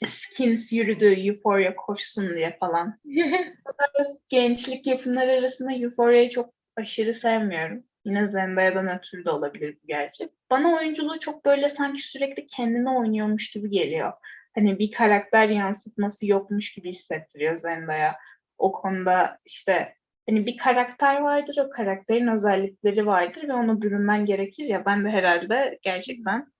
Skins 0.07 0.73
yürüdü 0.73 1.07
Euphoria 1.07 1.77
koşsun 1.77 2.35
diye 2.35 2.57
falan. 2.61 3.01
Gençlik 4.29 4.87
yapımları 4.87 5.31
arasında 5.31 5.73
Euphoria'yı 5.73 6.31
çok 6.31 6.55
aşırı 6.77 7.15
sevmiyorum. 7.15 7.85
Yine 8.05 8.29
Zendaya'dan 8.29 8.99
ötürü 8.99 9.25
de 9.25 9.31
olabilir 9.31 9.79
bu 9.83 9.87
gerçi. 9.87 10.29
Bana 10.51 10.77
oyunculuğu 10.77 11.19
çok 11.19 11.45
böyle 11.45 11.69
sanki 11.69 12.03
sürekli 12.03 12.47
kendini 12.47 12.91
oynuyormuş 12.91 13.51
gibi 13.51 13.71
geliyor. 13.71 14.13
Hani 14.55 14.79
bir 14.79 14.93
karakter 14.93 15.49
yansıtması 15.49 16.27
yokmuş 16.27 16.75
gibi 16.75 16.89
hissettiriyor 16.89 17.59
Zendaya. 17.59 18.17
O 18.59 18.73
konuda 18.73 19.39
işte 19.45 19.97
hani 20.29 20.47
bir 20.47 20.57
karakter 20.57 21.21
vardır, 21.21 21.57
o 21.67 21.71
karakterin 21.71 22.27
özellikleri 22.27 23.07
vardır 23.07 23.49
ve 23.49 23.53
ona 23.53 23.83
bürünmen 23.83 24.27
gerekir 24.27 24.65
ya. 24.65 24.85
Ben 24.87 25.05
de 25.05 25.09
herhalde 25.09 25.79
gerçekten 25.83 26.53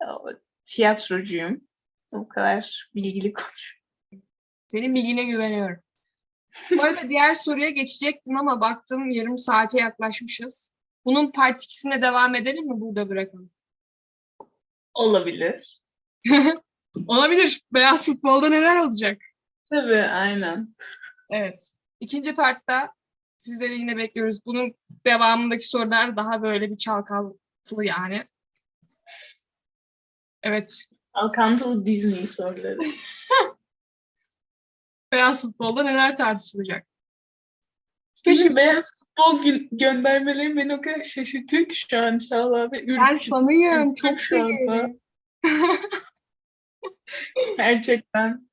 o, 0.00 0.30
tiyatrocuyum. 0.66 1.60
O 2.12 2.28
kadar 2.28 2.90
bilgili 2.94 3.32
konuşuyorum. 3.32 4.28
Senin 4.66 4.94
bilgine 4.94 5.24
güveniyorum. 5.24 5.82
Bu 6.70 6.82
arada 6.82 7.00
diğer 7.08 7.34
soruya 7.34 7.70
geçecektim 7.70 8.36
ama 8.36 8.60
baktım 8.60 9.10
yarım 9.10 9.38
saate 9.38 9.80
yaklaşmışız. 9.80 10.70
Bunun 11.04 11.30
part 11.30 11.62
2'sine 11.62 12.02
devam 12.02 12.34
edelim 12.34 12.66
mi? 12.66 12.80
Burada 12.80 13.08
bırakalım. 13.08 13.50
Olabilir. 14.94 15.82
Olabilir. 17.06 17.60
Beyaz 17.74 18.06
futbolda 18.06 18.48
neler 18.48 18.76
olacak? 18.76 19.22
Tabii, 19.70 20.02
aynen. 20.02 20.74
Evet. 21.30 21.74
İkinci 22.00 22.34
partta 22.34 22.92
sizleri 23.38 23.78
yine 23.78 23.96
bekliyoruz. 23.96 24.46
Bunun 24.46 24.74
devamındaki 25.06 25.68
sorular 25.68 26.16
daha 26.16 26.42
böyle 26.42 26.70
bir 26.70 26.76
çalkantılı 26.76 27.84
yani. 27.84 28.28
Evet. 30.42 30.86
Alkantılı 31.12 31.86
Disney 31.86 32.26
soruları. 32.26 32.76
Beyaz 35.12 35.42
futbolda 35.42 35.82
neler 35.82 36.16
tartışılacak? 36.16 36.86
Keşke 38.24 38.56
beyaz 38.56 38.90
futbol 38.98 39.42
gö- 39.42 39.68
göndermeleri 39.72 40.56
beni 40.56 40.74
o 40.74 40.80
kadar 40.80 41.04
şaşırtıyor 41.04 41.68
ki 41.68 41.74
şu 41.74 42.02
an 42.02 42.18
Çağla 42.18 42.72
ve 42.72 42.86
Ben 42.86 43.18
fanıyım. 43.18 43.94
Çok 43.94 44.20
seviyorum. 44.20 45.00
Gerçekten. 47.56 48.48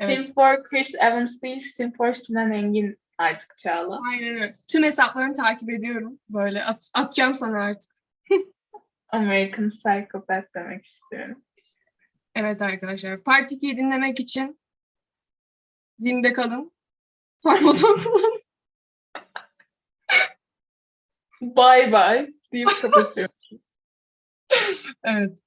Evet. 0.00 0.26
Sim 0.26 0.34
for 0.34 0.64
Chris 0.64 0.94
Evans 0.94 1.42
değil, 1.42 1.60
Sim 1.60 1.92
for 1.92 2.12
Sinan 2.12 2.52
Engin 2.52 2.98
artık 3.18 3.58
Çağla. 3.58 3.98
Aynen 4.10 4.34
öyle. 4.34 4.56
Tüm 4.68 4.82
hesaplarını 4.82 5.34
takip 5.34 5.70
ediyorum. 5.70 6.18
Böyle 6.28 6.64
at- 6.64 6.90
atacağım 6.94 7.34
sana 7.34 7.62
artık. 7.62 7.96
American 9.08 9.70
Psychopath 9.70 10.54
demek 10.54 10.84
istiyorum. 10.84 11.42
Evet 12.34 12.62
arkadaşlar. 12.62 13.22
Part 13.22 13.52
2'yi 13.52 13.76
dinlemek 13.76 14.20
için 14.20 14.60
zinde 15.98 16.32
kalın. 16.32 16.72
Farmaton 17.40 17.96
kullanın. 17.96 18.40
Bye 21.56 21.92
bye 21.92 22.34
deyip 22.52 22.68
kapatıyorum. 22.82 23.34
Evet. 25.04 25.38